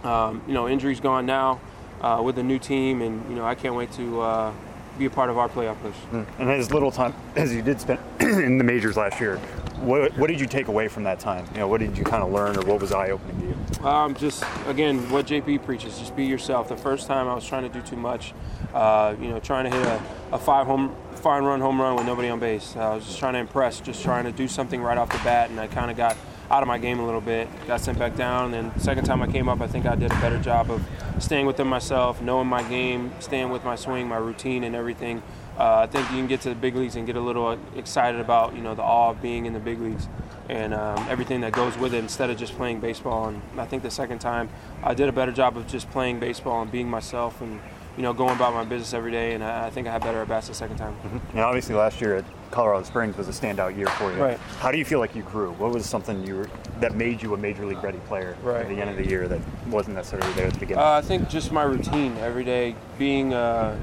[0.06, 1.60] um, you know, injuries gone now
[2.00, 4.22] uh, with a new team, and you know, I can't wait to.
[4.22, 4.54] Uh,
[4.98, 5.96] be a part of our playoff push.
[6.12, 6.26] Mm.
[6.40, 9.40] And as little time as you did spend in the majors last year,
[9.80, 11.46] what, what did you take away from that time?
[11.54, 13.88] You know, what did you kind of learn, or what was eye opening to you?
[13.88, 16.68] Um, just again, what JP preaches: just be yourself.
[16.70, 18.34] The first time I was trying to do too much,
[18.74, 20.02] uh, you know, trying to hit a,
[20.34, 22.76] a five home five run home run with nobody on base.
[22.76, 25.50] I was just trying to impress, just trying to do something right off the bat,
[25.50, 26.18] and I kind of got
[26.50, 27.48] out of my game a little bit.
[27.68, 30.20] Got sent back down, and second time I came up, I think I did a
[30.22, 30.88] better job of
[31.20, 35.22] staying within myself, knowing my game, staying with my swing, my routine, and everything.
[35.58, 38.22] Uh, I think you can get to the big leagues and get a little excited
[38.22, 40.08] about you know the awe of being in the big leagues
[40.50, 43.28] and um, everything that goes with it instead of just playing baseball.
[43.28, 44.50] And I think the second time
[44.84, 47.60] I did a better job of just playing baseball and being myself and
[47.96, 49.34] you know going about my business every day.
[49.34, 50.94] And I, I think I had better at bats the second time.
[50.94, 51.32] Mm-hmm.
[51.32, 54.22] And obviously last year Colorado Springs was a standout year for you.
[54.22, 54.38] Right.
[54.60, 55.52] How do you feel like you grew?
[55.54, 58.62] What was something you were, that made you a major league ready player right.
[58.62, 60.84] at the end of the year that wasn't necessarily there at the beginning?
[60.84, 63.78] Uh, I think just my routine every day, being uh,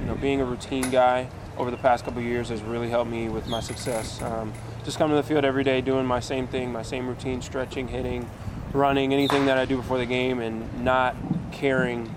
[0.00, 3.28] you know being a routine guy over the past couple years has really helped me
[3.28, 4.20] with my success.
[4.22, 4.52] Um,
[4.84, 7.88] just coming to the field every day, doing my same thing, my same routine, stretching,
[7.88, 8.28] hitting,
[8.72, 11.16] running, anything that I do before the game, and not
[11.50, 12.14] caring,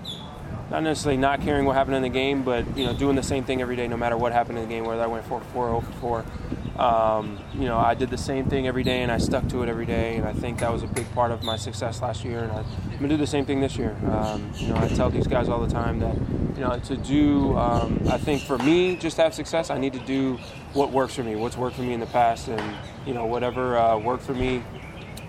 [0.70, 3.44] not necessarily not caring what happened in the game, but you know, doing the same
[3.44, 5.82] thing every day, no matter what happened in the game, whether I went 4 4
[5.82, 6.24] 0 4.
[6.80, 9.68] Um, you know, I did the same thing every day, and I stuck to it
[9.68, 12.38] every day, and I think that was a big part of my success last year,
[12.38, 13.94] and I, am gonna do the same thing this year.
[14.10, 16.16] Um, you know, I tell these guys all the time that
[16.60, 19.94] you know, to do, um, I think for me, just to have success, I need
[19.94, 20.38] to do
[20.74, 23.78] what works for me, what's worked for me in the past, and, you know, whatever
[23.78, 24.62] uh, worked for me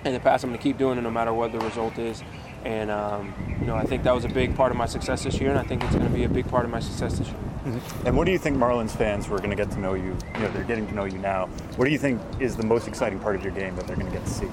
[0.03, 2.21] in the past, I'm to keep doing it no matter what the result is.
[2.64, 5.39] And, um, you know, I think that was a big part of my success this
[5.39, 7.28] year, and I think it's going to be a big part of my success this
[7.28, 7.38] year.
[7.38, 8.07] Mm-hmm.
[8.07, 10.18] And what do you think Marlins fans who are going to get to know you,
[10.36, 12.88] you know, they're getting to know you now, what do you think is the most
[12.88, 14.47] exciting part of your game that they're going to get to see?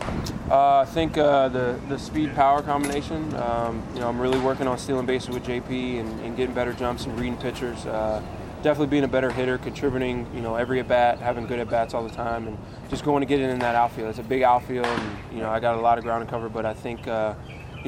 [0.51, 3.35] Uh, I think uh, the, the speed power combination.
[3.37, 6.73] Um, you know, I'm really working on stealing bases with JP and, and getting better
[6.75, 7.87] jumps and reading pitchers.
[7.87, 8.23] Uh,
[8.63, 11.95] definitely being a better hitter, contributing, you know, every at bat, having good at bats
[11.95, 12.59] all the time, and
[12.91, 14.11] just going to get it in that outfield.
[14.11, 16.49] It's a big outfield, and, you know, I got a lot of ground to cover,
[16.49, 17.35] but I think uh,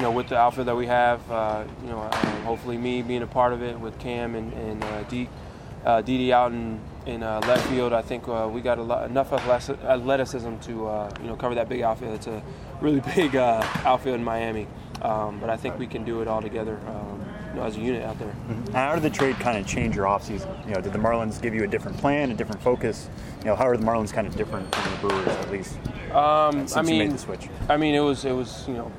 [0.01, 1.99] you know, with the outfit that we have, uh, you know,
[2.43, 5.29] hopefully me being a part of it with Cam and, and uh, Deke,
[5.85, 9.31] uh, Didi out in, in uh, left field, I think uh, we got lot, enough
[9.31, 12.15] athleticism to, uh, you know, cover that big outfield.
[12.15, 12.41] It's a
[12.81, 14.65] really big uh, outfield in Miami,
[15.03, 16.79] um, but I think we can do it all together.
[16.87, 18.29] Um, you know, as a unit out there.
[18.29, 18.71] Mm-hmm.
[18.71, 20.65] How did the trade kind of change your offseason?
[20.65, 23.09] You know, did the Marlins give you a different plan, a different focus?
[23.39, 25.75] You know, how are the Marlins kind of different from the Brewers at least?
[26.13, 27.17] Um, I mean,
[27.67, 28.89] I mean, it was it was you know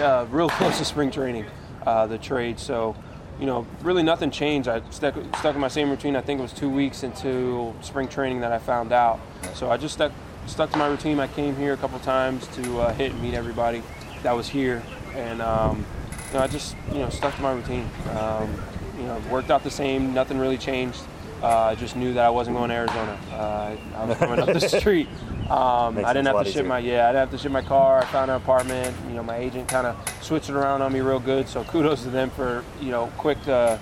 [0.00, 1.46] uh, real close to spring training,
[1.86, 2.58] uh, the trade.
[2.58, 2.96] So,
[3.40, 4.68] you know, really nothing changed.
[4.68, 6.16] I stuck, stuck in my same routine.
[6.16, 9.20] I think it was two weeks into spring training that I found out.
[9.54, 10.12] So I just stuck,
[10.46, 11.18] stuck to my routine.
[11.20, 13.82] I came here a couple times to uh, hit and meet everybody
[14.22, 14.82] that was here.
[15.14, 15.84] And, um,
[16.28, 17.88] you know, I just, you know, stuck to my routine.
[18.16, 18.54] Um,
[18.96, 20.14] you know, worked out the same.
[20.14, 21.00] Nothing really changed.
[21.42, 23.18] Uh, I just knew that I wasn't going to Arizona.
[23.32, 25.08] Uh, I was coming up the street.
[25.50, 28.00] Um, I didn't have to ship my yeah, I didn't have to ship my car.
[28.00, 28.96] I found an apartment.
[29.08, 31.48] You know, my agent kind of switched it around on me real good.
[31.48, 33.78] So kudos to them for you know quick uh,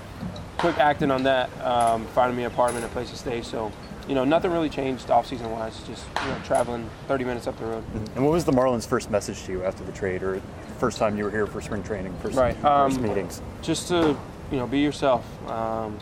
[0.59, 3.43] quick acting on that, um, finding me an apartment, a place to stay.
[3.43, 3.73] So
[4.09, 5.79] you know, nothing really changed off season wise.
[5.87, 7.85] Just you know, traveling 30 minutes up the road.
[7.85, 8.17] Mm-hmm.
[8.17, 10.43] And what was the Marlins' first message to you after the trade, or
[10.79, 12.55] first time you were here for spring training, first, right.
[12.57, 12.65] first
[12.97, 13.43] um, meetings?
[13.63, 14.17] Just to
[14.51, 15.25] you know, be yourself.
[15.49, 15.99] Um,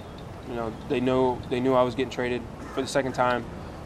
[0.48, 2.42] you know, they know they knew I was getting traded
[2.74, 3.44] for the second time,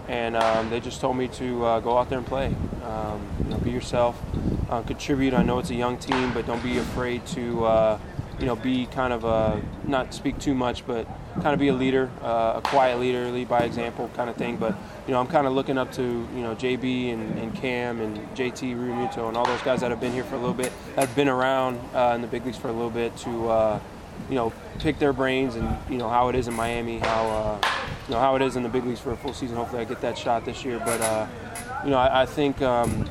[0.09, 2.55] and um, they just told me to uh, go out there and play.
[2.85, 4.21] Um, you know, be yourself,
[4.69, 5.35] uh, contribute.
[5.35, 7.99] I know it's a young team, but don't be afraid to, uh,
[8.39, 11.73] you know, be kind of a not speak too much, but kind of be a
[11.73, 14.57] leader, uh, a quiet leader, lead by example kind of thing.
[14.57, 14.77] But
[15.07, 18.17] you know, I'm kind of looking up to you know JP and, and Cam and
[18.37, 21.07] JT Realmuto and all those guys that have been here for a little bit, that
[21.09, 23.81] have been around uh, in the big leagues for a little bit to uh,
[24.29, 27.69] you know, pick their brains and you know how it is in Miami, how uh,
[28.09, 29.57] you know how it is in the big leagues for a full season.
[29.57, 30.79] Hopefully, I get that shot this year.
[30.79, 31.27] But uh,
[31.85, 33.09] you know, I, I think um,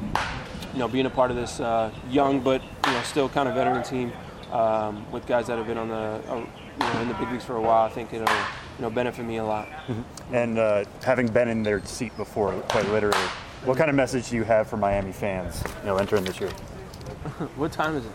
[0.73, 3.55] you know being a part of this uh, young but you know still kind of
[3.55, 4.11] veteran team
[4.51, 7.45] um, with guys that have been on the uh, you know in the big leagues
[7.45, 9.67] for a while, I think it'll you know benefit me a lot.
[9.67, 10.35] Mm-hmm.
[10.35, 13.17] And uh, having been in their seat before, quite literally,
[13.65, 16.49] what kind of message do you have for Miami fans, you know, entering this year?
[17.55, 18.11] what time is it?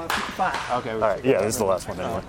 [0.00, 0.78] Uh, 55.
[0.78, 0.90] Okay.
[0.92, 1.24] All right.
[1.24, 2.22] Yeah, this is the last one anyway.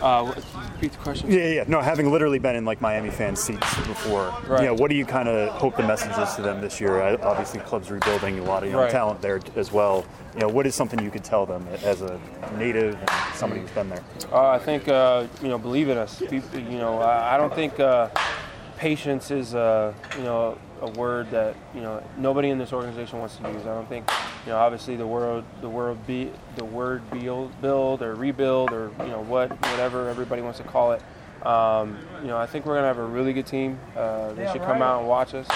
[0.00, 0.32] Uh,
[0.74, 1.30] repeat the question.
[1.30, 1.64] Yeah, yeah.
[1.66, 4.60] No, having literally been in like Miami fan seats before, right.
[4.60, 7.00] you know, what do you kind of hope the message is to them this year?
[7.22, 8.90] Obviously, club's rebuilding, a lot of young right.
[8.90, 10.04] talent there as well.
[10.34, 12.20] You know, what is something you could tell them as a
[12.58, 14.04] native and somebody who's been there?
[14.30, 16.20] Uh, I think uh, you know, believe in us.
[16.20, 16.42] you
[16.78, 18.10] know, I don't think uh,
[18.76, 23.36] patience is uh, you know a word that you know nobody in this organization wants
[23.36, 23.62] to use.
[23.62, 24.10] I don't think
[24.44, 28.90] you know obviously the world the world be the word build build or rebuild or
[29.00, 31.02] you know what whatever everybody wants to call it.
[31.44, 33.78] Um, you know I think we're gonna have a really good team.
[33.96, 35.48] Uh, they should come out and watch us.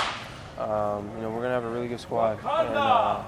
[0.58, 2.38] Um, you know we're gonna have a really good squad.
[2.38, 3.22] And, uh,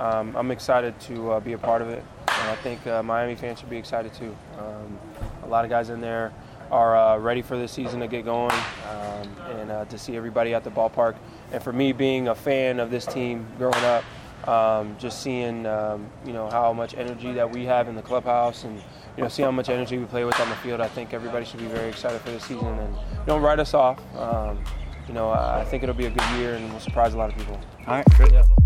[0.00, 3.36] um, I'm excited to uh, be a part of it, and I think uh, Miami
[3.36, 4.34] fans should be excited too.
[4.58, 4.98] Um,
[5.44, 6.32] a lot of guys in there
[6.72, 8.50] are uh, ready for this season to get going
[8.90, 11.14] um, and uh, to see everybody at the ballpark.
[11.52, 14.04] And for me, being a fan of this team growing up,
[14.48, 18.64] um, just seeing um, you know how much energy that we have in the clubhouse
[18.64, 18.76] and
[19.16, 20.80] you know see how much energy we play with on the field.
[20.80, 22.96] I think everybody should be very excited for this season and
[23.26, 24.00] don't write us off.
[24.16, 24.58] Um,
[25.06, 27.36] you know I think it'll be a good year and we'll surprise a lot of
[27.36, 27.60] people.
[27.86, 28.32] All right, good.
[28.32, 28.61] Yeah.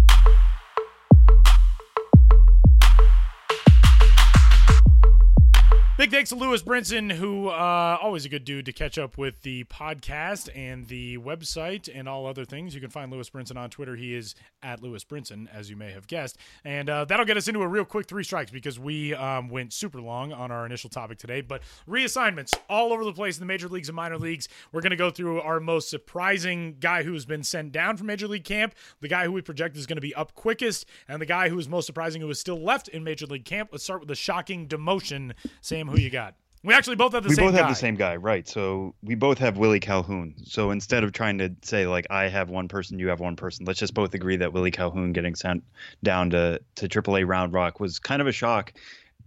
[5.97, 9.41] Big thanks to Lewis Brinson, who uh, always a good dude to catch up with
[9.41, 12.75] the podcast and the website and all other things.
[12.75, 13.97] You can find Lewis Brinson on Twitter.
[13.97, 16.37] He is at Lewis Brinson, as you may have guessed.
[16.67, 19.73] And uh, that'll get us into a real quick three strikes because we um, went
[19.73, 21.41] super long on our initial topic today.
[21.41, 24.49] But reassignments all over the place in the major leagues and minor leagues.
[24.73, 28.29] We're going to go through our most surprising guy who's been sent down from major
[28.29, 31.27] league camp, the guy who we project is going to be up quickest, and the
[31.27, 33.71] guy who is most surprising who is still left in major league camp.
[33.73, 35.33] Let's start with the shocking demotion.
[35.63, 36.35] Sam who you got?
[36.63, 37.45] We actually both have the we same.
[37.45, 37.67] We both guy.
[37.67, 38.49] have the same guy, right?
[38.49, 40.35] So we both have Willie Calhoun.
[40.45, 43.67] So instead of trying to say like I have one person, you have one person,
[43.67, 45.63] let's just both agree that Willie Calhoun getting sent
[46.03, 48.73] down to to AAA Round Rock was kind of a shock.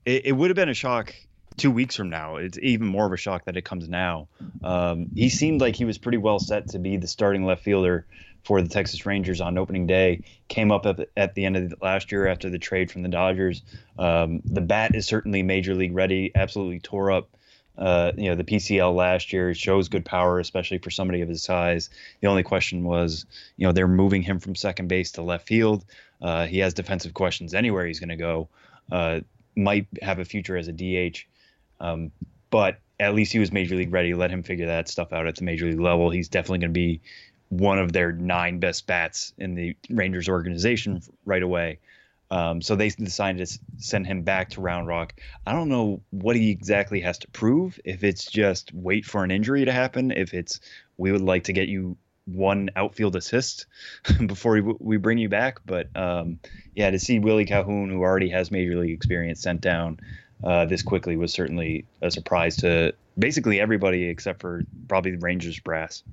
[0.05, 1.15] It, it would have been a shock
[1.55, 2.37] two weeks from now.
[2.37, 4.27] It's even more of a shock that it comes now.
[4.63, 8.05] Um, he seemed like he was pretty well set to be the starting left fielder
[8.43, 10.23] for the Texas Rangers on opening day.
[10.47, 13.61] Came up at, the end of last year after the trade from the Dodgers.
[13.97, 16.31] Um, the bat is certainly major league ready.
[16.33, 17.29] Absolutely tore up.
[17.77, 21.41] Uh, you know the PCL last year shows good power, especially for somebody of his
[21.41, 21.89] size.
[22.19, 23.25] The only question was,
[23.55, 25.85] you know, they're moving him from second base to left field.
[26.21, 28.49] Uh, he has defensive questions anywhere he's going to go.
[28.91, 29.21] Uh,
[29.55, 31.19] might have a future as a DH,
[31.79, 32.11] um,
[32.49, 34.13] but at least he was major league ready.
[34.13, 36.09] Let him figure that stuff out at the major league level.
[36.09, 37.01] He's definitely going to be
[37.49, 41.79] one of their nine best bats in the Rangers organization right away.
[42.31, 45.15] Um, so they decided to send him back to Round Rock.
[45.47, 47.79] I don't know what he exactly has to prove.
[47.83, 50.59] If it's just wait for an injury to happen, if it's
[50.97, 53.65] we would like to get you one outfield assist
[54.27, 55.59] before we, bring you back.
[55.65, 56.39] But um,
[56.75, 59.99] yeah, to see Willie Calhoun, who already has major league experience, sent down
[60.43, 65.59] uh, this quickly was certainly a surprise to basically everybody except for probably the Rangers
[65.59, 66.03] brass.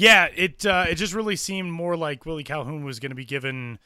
[0.00, 3.26] Yeah, it uh, it just really seemed more like Willie Calhoun was going to be
[3.26, 3.78] given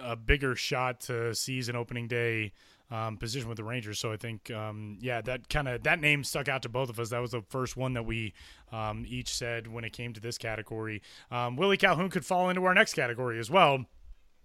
[0.00, 2.52] a bigger shot to seize an opening day
[2.90, 3.98] um, position with the Rangers.
[3.98, 6.98] So I think, um, yeah, that kind of that name stuck out to both of
[6.98, 7.10] us.
[7.10, 8.32] That was the first one that we
[8.72, 11.02] um, each said when it came to this category.
[11.30, 13.84] Um, Willie Calhoun could fall into our next category as well.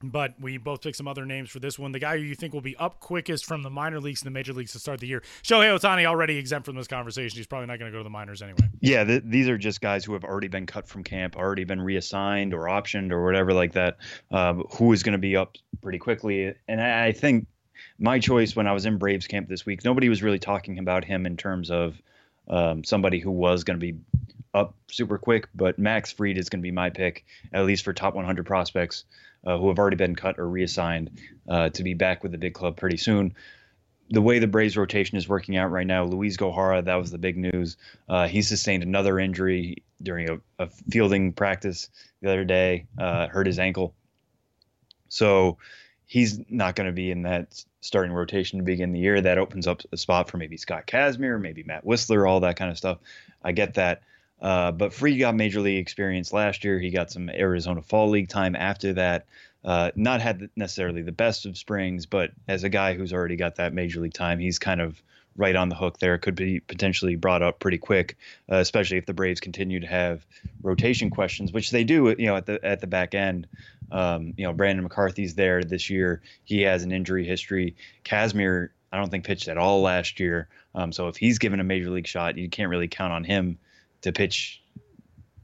[0.04, 1.93] But we both picked some other names for this one.
[1.93, 4.32] The guy who you think will be up quickest from the minor leagues to the
[4.32, 5.24] major leagues to start the year.
[5.43, 7.38] Shohei Ohtani already exempt from this conversation.
[7.38, 8.70] He's probably not going to go to the minors anyway.
[8.82, 11.82] Yeah, th- these are just guys who have already been cut from camp, already been
[11.82, 13.97] reassigned or optioned or whatever like that,
[14.32, 16.54] um, who is going to be up pretty quickly.
[16.68, 17.47] And I, I think
[17.97, 21.06] my choice when I was in Braves camp this week, nobody was really talking about
[21.06, 22.01] him in terms of
[22.49, 23.97] um, somebody who was going to be
[24.54, 27.93] up super quick, but Max Fried is going to be my pick, at least for
[27.93, 29.06] top 100 prospects
[29.45, 31.11] uh, who have already been cut or reassigned
[31.49, 33.35] uh, to be back with the big club pretty soon.
[34.09, 37.17] The way the Braves rotation is working out right now, Luis Gohara, that was the
[37.17, 37.77] big news.
[38.07, 41.89] Uh, he sustained another injury during a, a, fielding practice
[42.21, 43.95] the other day, uh, hurt his ankle.
[45.07, 45.57] So
[46.05, 49.21] he's not going to be in that starting rotation to begin the year.
[49.21, 52.71] That opens up a spot for maybe Scott Kazmir, maybe Matt Whistler, all that kind
[52.71, 52.99] of stuff.
[53.41, 54.03] I get that.
[54.43, 56.77] Uh, but Fried got major league experience last year.
[56.77, 59.25] He got some Arizona Fall League time after that.
[59.63, 63.55] Uh, not had necessarily the best of springs, but as a guy who's already got
[63.55, 65.01] that major league time, he's kind of
[65.37, 66.17] right on the hook there.
[66.17, 68.17] Could be potentially brought up pretty quick,
[68.51, 70.25] uh, especially if the Braves continue to have
[70.61, 72.13] rotation questions, which they do.
[72.19, 73.47] You know, at the at the back end,
[73.93, 76.21] um, you know, Brandon McCarthy's there this year.
[76.43, 77.77] He has an injury history.
[78.03, 80.49] Kazmir, I don't think pitched at all last year.
[80.75, 83.57] Um, so if he's given a major league shot, you can't really count on him
[84.04, 84.62] to pitch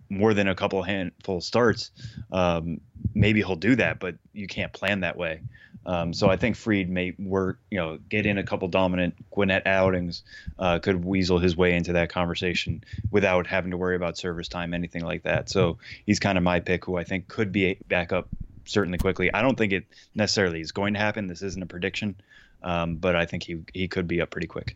[0.09, 1.91] more than a couple handful starts,
[2.31, 2.81] um,
[3.13, 5.41] maybe he'll do that, but you can't plan that way.
[5.85, 9.65] Um, so I think Fried may work, you know, get in a couple dominant Gwinnett
[9.65, 10.23] outings,
[10.57, 14.73] uh, could weasel his way into that conversation without having to worry about service time,
[14.73, 15.49] anything like that.
[15.49, 18.27] So he's kind of my pick, who I think could be back up
[18.65, 19.33] certainly quickly.
[19.33, 21.27] I don't think it necessarily is going to happen.
[21.27, 22.15] This isn't a prediction,
[22.61, 24.75] um, but I think he he could be up pretty quick.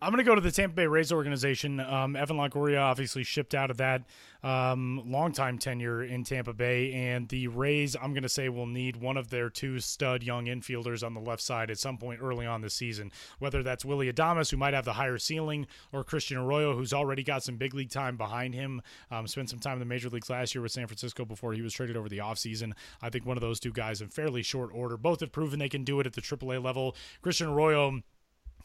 [0.00, 1.80] I'm going to go to the Tampa Bay Rays organization.
[1.80, 4.04] Um, Evan Longoria obviously shipped out of that
[4.44, 8.96] um, long-time tenure in Tampa Bay, and the Rays, I'm going to say, will need
[8.96, 12.46] one of their two stud young infielders on the left side at some point early
[12.46, 13.10] on this season.
[13.40, 17.24] Whether that's Willie Adames, who might have the higher ceiling, or Christian Arroyo, who's already
[17.24, 18.80] got some big league time behind him.
[19.10, 21.62] Um, spent some time in the major leagues last year with San Francisco before he
[21.62, 22.72] was traded over the offseason.
[23.02, 24.96] I think one of those two guys in fairly short order.
[24.96, 26.94] Both have proven they can do it at the AAA level.
[27.20, 28.02] Christian Arroyo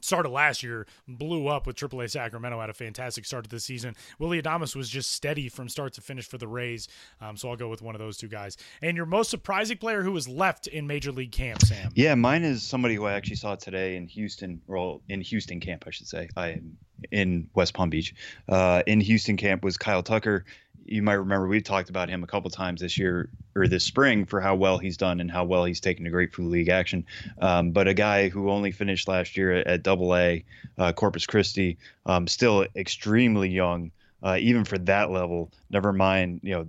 [0.04, 3.96] started last year, blew up with AAA Sacramento, had a fantastic start to the season.
[4.20, 6.88] Willie Adames was just steady from start to finish for the Rays,
[7.22, 8.58] um, so I'll go with one of those two guys.
[8.82, 11.92] And your most surprising player who was left in Major League camp, Sam?
[11.96, 15.86] Yeah, mine is somebody who I actually saw today in Houston, or in Houston camp,
[15.88, 16.30] I should say.
[16.36, 16.78] I am
[17.12, 18.14] in West Palm Beach.
[18.48, 20.46] Uh, in Houston camp was Kyle Tucker
[20.86, 24.26] you might remember we've talked about him a couple times this year or this spring
[24.26, 27.06] for how well he's done and how well he's taken to Grapefruit League action.
[27.40, 30.44] Um, but a guy who only finished last year at Double A,
[30.78, 33.92] uh, Corpus Christi, um, still extremely young,
[34.22, 35.52] uh, even for that level.
[35.70, 36.68] Never mind, you know,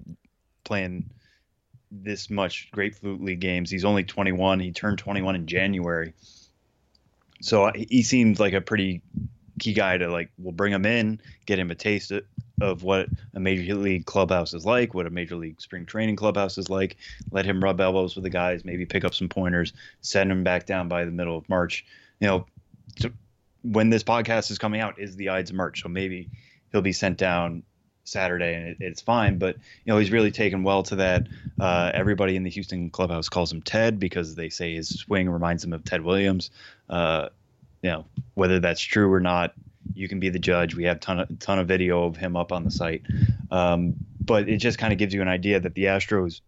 [0.64, 1.10] playing
[1.90, 3.70] this much Grapefruit League games.
[3.70, 4.60] He's only 21.
[4.60, 6.14] He turned 21 in January.
[7.40, 9.02] So uh, he seems like a pretty
[9.58, 12.12] key guy to like we'll bring him in, get him a taste
[12.60, 16.58] of what a major league clubhouse is like, what a major league spring training clubhouse
[16.58, 16.96] is like.
[17.30, 20.66] Let him rub elbows with the guys, maybe pick up some pointers, send him back
[20.66, 21.84] down by the middle of March.
[22.20, 22.46] You know,
[23.00, 23.12] to,
[23.62, 26.30] when this podcast is coming out is the Ides of March, so maybe
[26.72, 27.62] he'll be sent down
[28.04, 29.38] Saturday and it, it's fine.
[29.38, 31.26] But you know, he's really taken well to that.
[31.58, 35.64] Uh, everybody in the Houston clubhouse calls him Ted because they say his swing reminds
[35.64, 36.50] him of Ted Williams.
[36.88, 37.28] Uh,
[37.84, 39.52] you know, whether that's true or not,
[39.92, 40.74] you can be the judge.
[40.74, 43.02] We have ton of ton of video of him up on the site,
[43.50, 46.40] um, but it just kind of gives you an idea that the Astros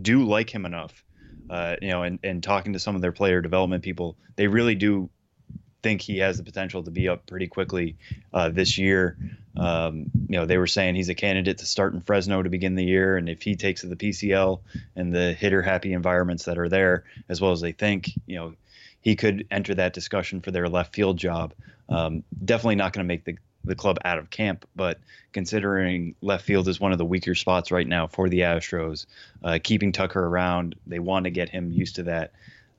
[0.00, 1.04] do like him enough.
[1.50, 4.74] Uh, you know, and, and talking to some of their player development people, they really
[4.74, 5.10] do
[5.82, 7.96] think he has the potential to be up pretty quickly
[8.32, 9.18] uh, this year.
[9.58, 12.74] Um, you know, they were saying he's a candidate to start in Fresno to begin
[12.74, 14.60] the year, and if he takes to the PCL
[14.96, 18.54] and the hitter happy environments that are there, as well as they think, you know,
[19.00, 21.52] he could enter that discussion for their left field job.
[21.88, 24.66] Um, definitely not going to make the the club out of camp.
[24.74, 24.98] But
[25.32, 29.06] considering left field is one of the weaker spots right now for the Astros,
[29.44, 32.32] uh, keeping Tucker around, they want to get him used to that.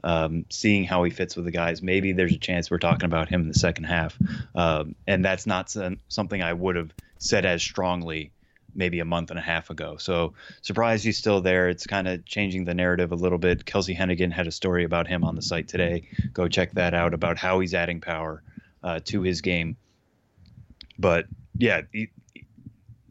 [0.04, 3.30] Um, seeing how he fits with the guys, maybe there's a chance we're talking about
[3.30, 4.18] him in the second half,
[4.56, 8.32] um, and that's not some, something I would have said as strongly
[8.76, 9.98] maybe a month and a half ago.
[9.98, 11.70] So surprised he's still there.
[11.70, 13.66] It's kind of changing the narrative a little bit.
[13.66, 16.08] Kelsie Heneghan had a story about him on the site today.
[16.34, 18.44] Go check that out about how he's adding power
[18.84, 19.78] uh, to his game.
[20.98, 21.26] But
[21.58, 22.10] yeah, he,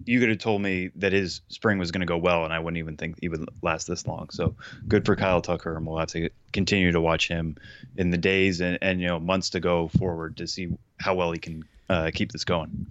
[0.04, 2.58] you could have told me that his spring was going to go well, and I
[2.58, 4.30] wouldn't even think he would last this long.
[4.30, 4.56] So
[4.88, 7.56] good for Kyle Tucker, and we'll have to continue to watch him
[7.96, 11.32] in the days and, and you know months to go forward to see how well
[11.32, 12.86] he can uh, keep this going.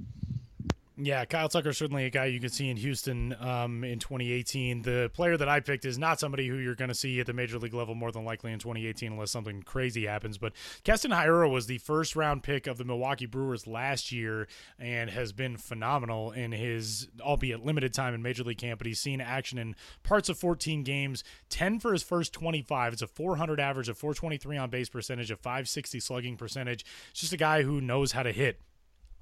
[1.02, 4.82] Yeah, Kyle Tucker certainly a guy you can see in Houston um, in 2018.
[4.82, 7.32] The player that I picked is not somebody who you're going to see at the
[7.32, 10.38] major league level more than likely in 2018 unless something crazy happens.
[10.38, 10.52] But
[10.84, 15.32] Keston Hiura was the first round pick of the Milwaukee Brewers last year and has
[15.32, 18.80] been phenomenal in his, albeit limited time in major league camp.
[18.80, 22.91] But he's seen action in parts of 14 games, 10 for his first 25.
[22.91, 26.84] It's a 400 average, a 423 on base percentage, a 560 slugging percentage.
[27.12, 28.60] It's just a guy who knows how to hit.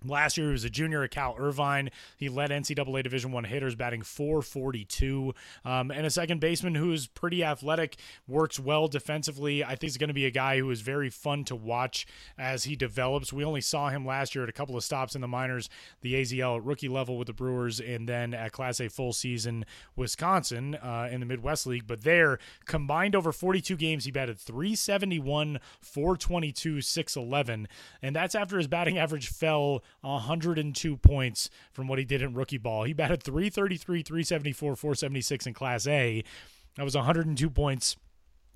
[0.06, 1.90] Last year, he was a junior at Cal Irvine.
[2.18, 5.34] He led NCAA Division One hitters, batting 442,
[5.66, 9.64] um, and a second baseman who is pretty athletic, works well defensively.
[9.64, 12.06] I think he's going to be a guy who is very fun to watch
[12.38, 13.34] as he develops.
[13.34, 15.68] We only saw him last year at a couple of stops in the minors,
[16.02, 19.66] the AZL at rookie level with the Brewers, and then at Class A full season
[19.96, 21.88] Wisconsin uh, in the Midwest League.
[21.88, 27.68] But there, combined over 42 games, he batted 371, 422, 611,
[28.04, 32.58] and that's after his batting average fell 102 points from what he did in rookie
[32.58, 32.84] ball.
[32.84, 36.24] He batted 333, 374, 476 in Class A.
[36.76, 37.96] That was 102 points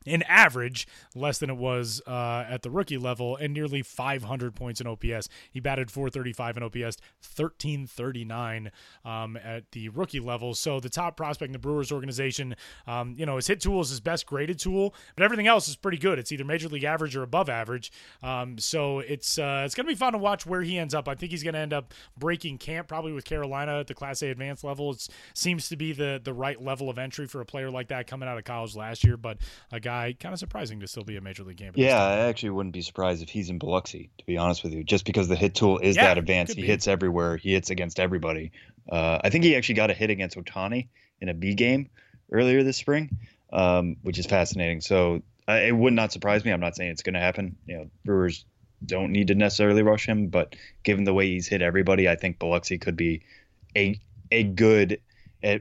[0.06, 4.82] in average, less than it was uh, at the rookie level, and nearly 500 points
[4.82, 5.30] in OPS.
[5.52, 6.98] He batted 435 in OPS,
[7.36, 8.72] 1339
[9.06, 10.54] um, at the rookie level.
[10.54, 12.56] So the top prospect in the Brewers organization,
[12.88, 15.76] um, you know, his hit tool is his best graded tool, but everything else is
[15.76, 16.18] pretty good.
[16.18, 17.92] It's either major league average or above average.
[18.24, 21.08] Um, so it's uh, it's going to be fun to watch where he ends up.
[21.08, 24.22] I think he's going to end up breaking camp probably with Carolina at the Class
[24.22, 24.92] A advanced level.
[24.92, 28.08] It seems to be the the right level of entry for a player like that
[28.08, 29.38] coming out of college last year, but
[29.72, 30.16] a guy guy.
[30.20, 31.74] Kind of surprising to still be a major league game.
[31.76, 34.10] Yeah, I actually wouldn't be surprised if he's in Biloxi.
[34.18, 36.62] To be honest with you, just because the hit tool is yeah, that advanced, he
[36.62, 37.38] hits everywhere.
[37.38, 38.52] He hits against everybody.
[38.90, 40.88] Uh, I think he actually got a hit against Ohtani
[41.20, 41.90] in a B game
[42.32, 43.18] earlier this spring,
[43.52, 44.82] um, which is fascinating.
[44.82, 46.52] So uh, it would not surprise me.
[46.52, 47.58] I'm not saying it's going to happen.
[47.66, 48.46] You know, Brewers
[48.84, 52.40] don't need to necessarily rush him, but given the way he's hit everybody, I think
[52.40, 53.24] Biloxi could be
[53.76, 54.00] a
[54.32, 55.02] a good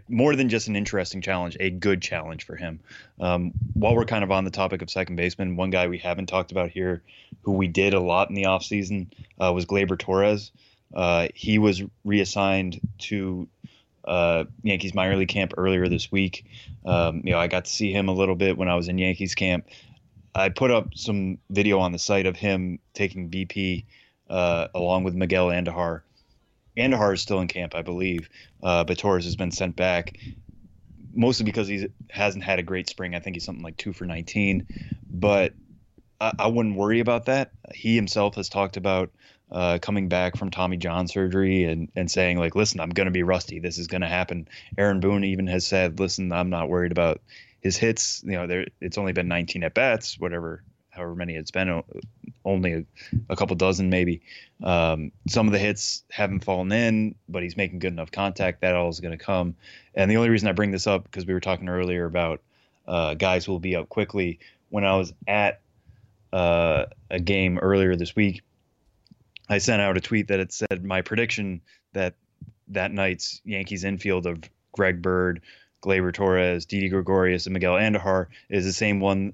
[0.09, 2.81] more than just an interesting challenge, a good challenge for him.
[3.18, 6.26] Um, while we're kind of on the topic of second baseman, one guy we haven't
[6.26, 7.03] talked about here,
[7.43, 9.09] who we did a lot in the offseason,
[9.41, 10.53] uh, was Gleyber Torres.
[10.95, 13.49] Uh, he was reassigned to
[14.05, 16.45] uh, Yankees minor league camp earlier this week.
[16.85, 18.99] Um, you know, I got to see him a little bit when I was in
[18.99, 19.66] Yankees camp.
[20.35, 23.85] I put up some video on the site of him taking BP
[24.28, 26.03] uh, along with Miguel Andujar
[26.81, 28.28] Andujar is still in camp, I believe,
[28.62, 30.16] uh, but Torres has been sent back,
[31.12, 33.14] mostly because he hasn't had a great spring.
[33.14, 34.66] I think he's something like two for 19,
[35.11, 35.55] but
[36.20, 37.53] I, I wouldn't worry about that.
[37.74, 39.11] He himself has talked about
[39.51, 43.12] uh, coming back from Tommy John surgery and, and saying like, listen, I'm going to
[43.12, 43.59] be rusty.
[43.59, 44.49] This is going to happen.
[44.78, 47.20] Aaron Boone even has said, listen, I'm not worried about
[47.61, 48.22] his hits.
[48.24, 51.82] You know, there it's only been 19 at bats, whatever however many it's been,
[52.45, 52.84] only a,
[53.28, 54.22] a couple dozen maybe.
[54.62, 58.61] Um, some of the hits haven't fallen in, but he's making good enough contact.
[58.61, 59.57] That all is going to come.
[59.95, 62.41] And the only reason I bring this up because we were talking earlier about
[62.86, 64.38] uh, guys will be up quickly.
[64.68, 65.61] When I was at
[66.32, 68.43] uh, a game earlier this week,
[69.49, 71.61] I sent out a tweet that it said my prediction
[71.93, 72.14] that
[72.68, 74.41] that night's Yankees infield of
[74.72, 75.43] Greg Bird,
[75.82, 79.32] Gleyber Torres, Didi Gregorius, and Miguel Andujar is the same one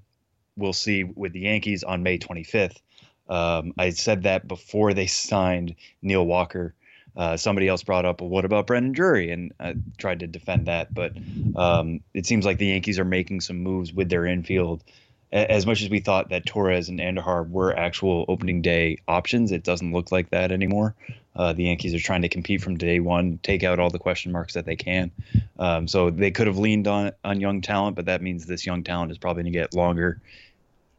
[0.57, 2.81] we'll see with the Yankees on May 25th.
[3.29, 6.75] Um, I said that before they signed Neil Walker.
[7.17, 9.31] Uh, somebody else brought up, well, what about Brandon Drury?
[9.31, 10.93] And I tried to defend that.
[10.93, 11.13] But
[11.57, 14.85] um, it seems like the Yankees are making some moves with their infield.
[15.33, 19.65] As much as we thought that Torres and Andujar were actual opening day options, it
[19.65, 20.95] doesn't look like that anymore.
[21.35, 24.33] Uh, the Yankees are trying to compete from day one, take out all the question
[24.33, 25.11] marks that they can.
[25.59, 28.85] Um, so they could have leaned on on young talent, but that means this young
[28.85, 30.21] talent is probably going to get longer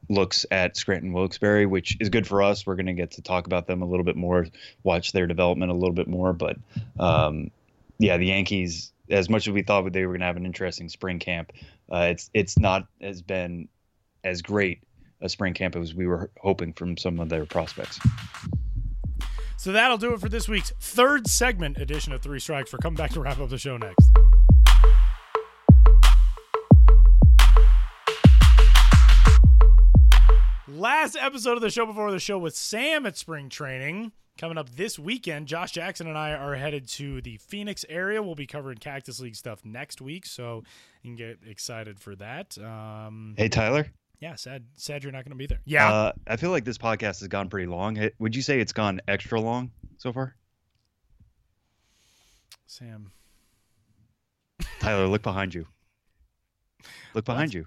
[0.10, 2.65] looks at Scranton Wilkes-Barre, which is good for us.
[2.65, 4.48] We're going to get to talk about them a little bit more,
[4.84, 6.34] watch their development a little bit more.
[6.34, 6.57] But
[6.99, 7.52] um,
[7.99, 10.90] yeah, the Yankees, as much as we thought they were going to have an interesting
[10.90, 11.52] spring camp,
[11.91, 13.68] uh, it's it's not as been
[14.23, 14.81] as great
[15.22, 17.99] a spring camp as we were hoping from some of their prospects.
[19.57, 22.69] So that'll do it for this week's third segment edition of Three Strikes.
[22.69, 24.10] For coming back to wrap up the show next.
[30.78, 34.12] Last episode of the show before the show with Sam at spring training.
[34.38, 38.22] Coming up this weekend, Josh Jackson and I are headed to the Phoenix area.
[38.22, 40.64] We'll be covering Cactus League stuff next week, so
[41.02, 42.60] you can get excited for that.
[42.60, 43.88] Um, hey, Tyler.
[44.20, 44.66] Yeah, sad.
[44.76, 45.62] Sad you're not going to be there.
[45.66, 47.98] Yeah, uh, I feel like this podcast has gone pretty long.
[48.20, 50.36] Would you say it's gone extra long so far?
[52.68, 53.10] Sam.
[54.80, 55.66] Tyler, look behind you.
[57.16, 57.66] Look behind you.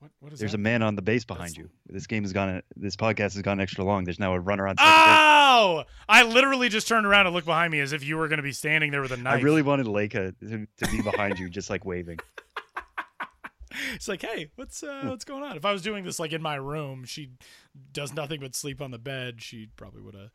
[0.00, 0.58] What, what is There's that?
[0.58, 1.58] a man on the base behind That's...
[1.58, 1.70] you.
[1.88, 2.62] This game has gone.
[2.76, 4.04] This podcast has gone extra long.
[4.04, 4.76] There's now a runner on.
[4.78, 5.84] Oh!
[6.08, 8.44] I literally just turned around and looked behind me as if you were going to
[8.44, 9.40] be standing there with a knife.
[9.40, 12.18] I really wanted Leica to, to be behind you, just like waving.
[13.94, 15.56] It's like, hey, what's uh, what's going on?
[15.56, 17.30] If I was doing this like in my room, she
[17.92, 19.40] does nothing but sleep on the bed.
[19.40, 20.30] She probably would have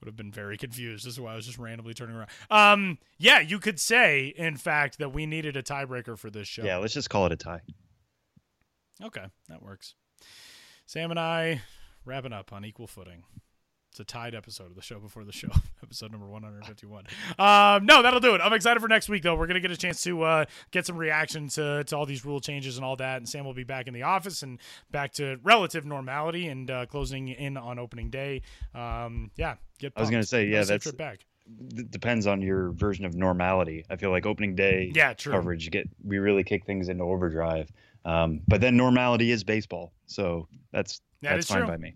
[0.00, 2.30] would have been very confused This is why I was just randomly turning around.
[2.50, 6.62] Um, yeah, you could say, in fact, that we needed a tiebreaker for this show.
[6.62, 7.60] Yeah, let's just call it a tie.
[9.02, 9.94] Okay, that works.
[10.86, 11.62] Sam and I
[12.04, 13.22] wrapping up on equal footing.
[13.90, 15.48] It's a tied episode of the show before the show,
[15.82, 17.06] episode number 151.
[17.38, 18.40] Um, no, that'll do it.
[18.42, 19.34] I'm excited for next week, though.
[19.34, 22.24] We're going to get a chance to uh, get some reaction to, to all these
[22.24, 23.16] rule changes and all that.
[23.16, 24.60] And Sam will be back in the office and
[24.90, 28.42] back to relative normality and uh, closing in on opening day.
[28.74, 31.20] Um, yeah, get I was going to say, yeah, that's Trip back.
[31.90, 33.84] depends on your version of normality.
[33.88, 35.32] I feel like opening day yeah, true.
[35.32, 37.72] coverage get we really kick things into overdrive.
[38.08, 41.66] Um, but then normality is baseball, so that's that that's fine true.
[41.66, 41.94] by me.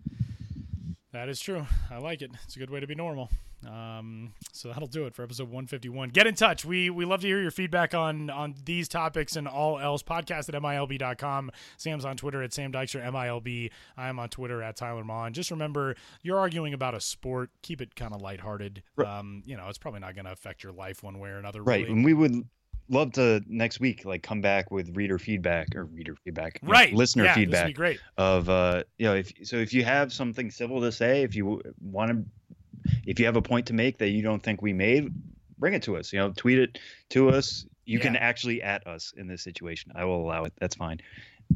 [1.12, 1.66] That is true.
[1.90, 2.30] I like it.
[2.44, 3.30] It's a good way to be normal.
[3.66, 6.10] Um, so that'll do it for episode 151.
[6.10, 6.64] Get in touch.
[6.64, 10.02] We we love to hear your feedback on on these topics and all else.
[10.02, 11.50] Podcast at MILB.com.
[11.78, 13.70] Sam's on Twitter at Sam Dykstra, MILB.
[13.96, 15.32] I'm on Twitter at Tyler Maun.
[15.32, 17.50] Just remember, you're arguing about a sport.
[17.62, 18.82] Keep it kind of lighthearted.
[18.96, 19.08] Right.
[19.08, 21.62] Um, you know, it's probably not going to affect your life one way or another.
[21.62, 21.82] Right.
[21.82, 21.92] Really.
[21.92, 22.48] And we would
[22.88, 26.98] love to next week like come back with reader feedback or reader feedback right know,
[26.98, 27.98] listener yeah, feedback great.
[28.18, 31.62] of uh you know if so if you have something civil to say if you
[31.80, 32.24] want to
[33.06, 35.10] if you have a point to make that you don't think we made
[35.58, 36.78] bring it to us you know tweet it
[37.12, 37.66] to us.
[37.84, 38.04] You yeah.
[38.04, 39.92] can actually at us in this situation.
[39.94, 40.52] I will allow it.
[40.58, 41.00] That's fine.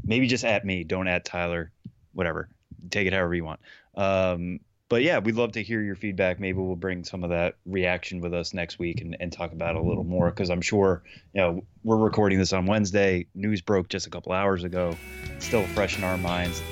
[0.05, 0.85] Maybe just at me.
[0.85, 1.71] Don't at tyler.
[2.13, 2.49] Whatever.
[2.91, 3.61] Take it however you want.
[3.95, 6.39] Um but yeah, we'd love to hear your feedback.
[6.39, 9.75] Maybe we'll bring some of that reaction with us next week and, and talk about
[9.75, 11.03] it a little more because I'm sure,
[11.35, 13.27] you know, we're recording this on Wednesday.
[13.35, 14.97] News broke just a couple hours ago,
[15.41, 16.63] still fresh in our minds.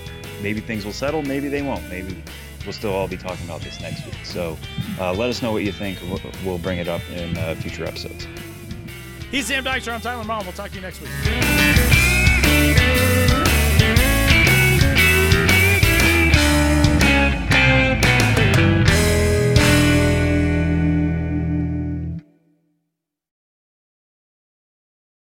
[0.42, 1.88] Maybe things will settle, maybe they won't.
[1.88, 2.22] Maybe
[2.64, 4.24] we'll still all be talking about this next week.
[4.24, 4.56] So
[5.00, 5.98] uh, let us know what you think.
[6.44, 8.28] We'll, bring it up in uh, future episodes.
[9.30, 9.94] He's Sam Dykstra.
[9.94, 10.44] I'm Tyler Maun.
[10.44, 11.10] We'll talk to you next week.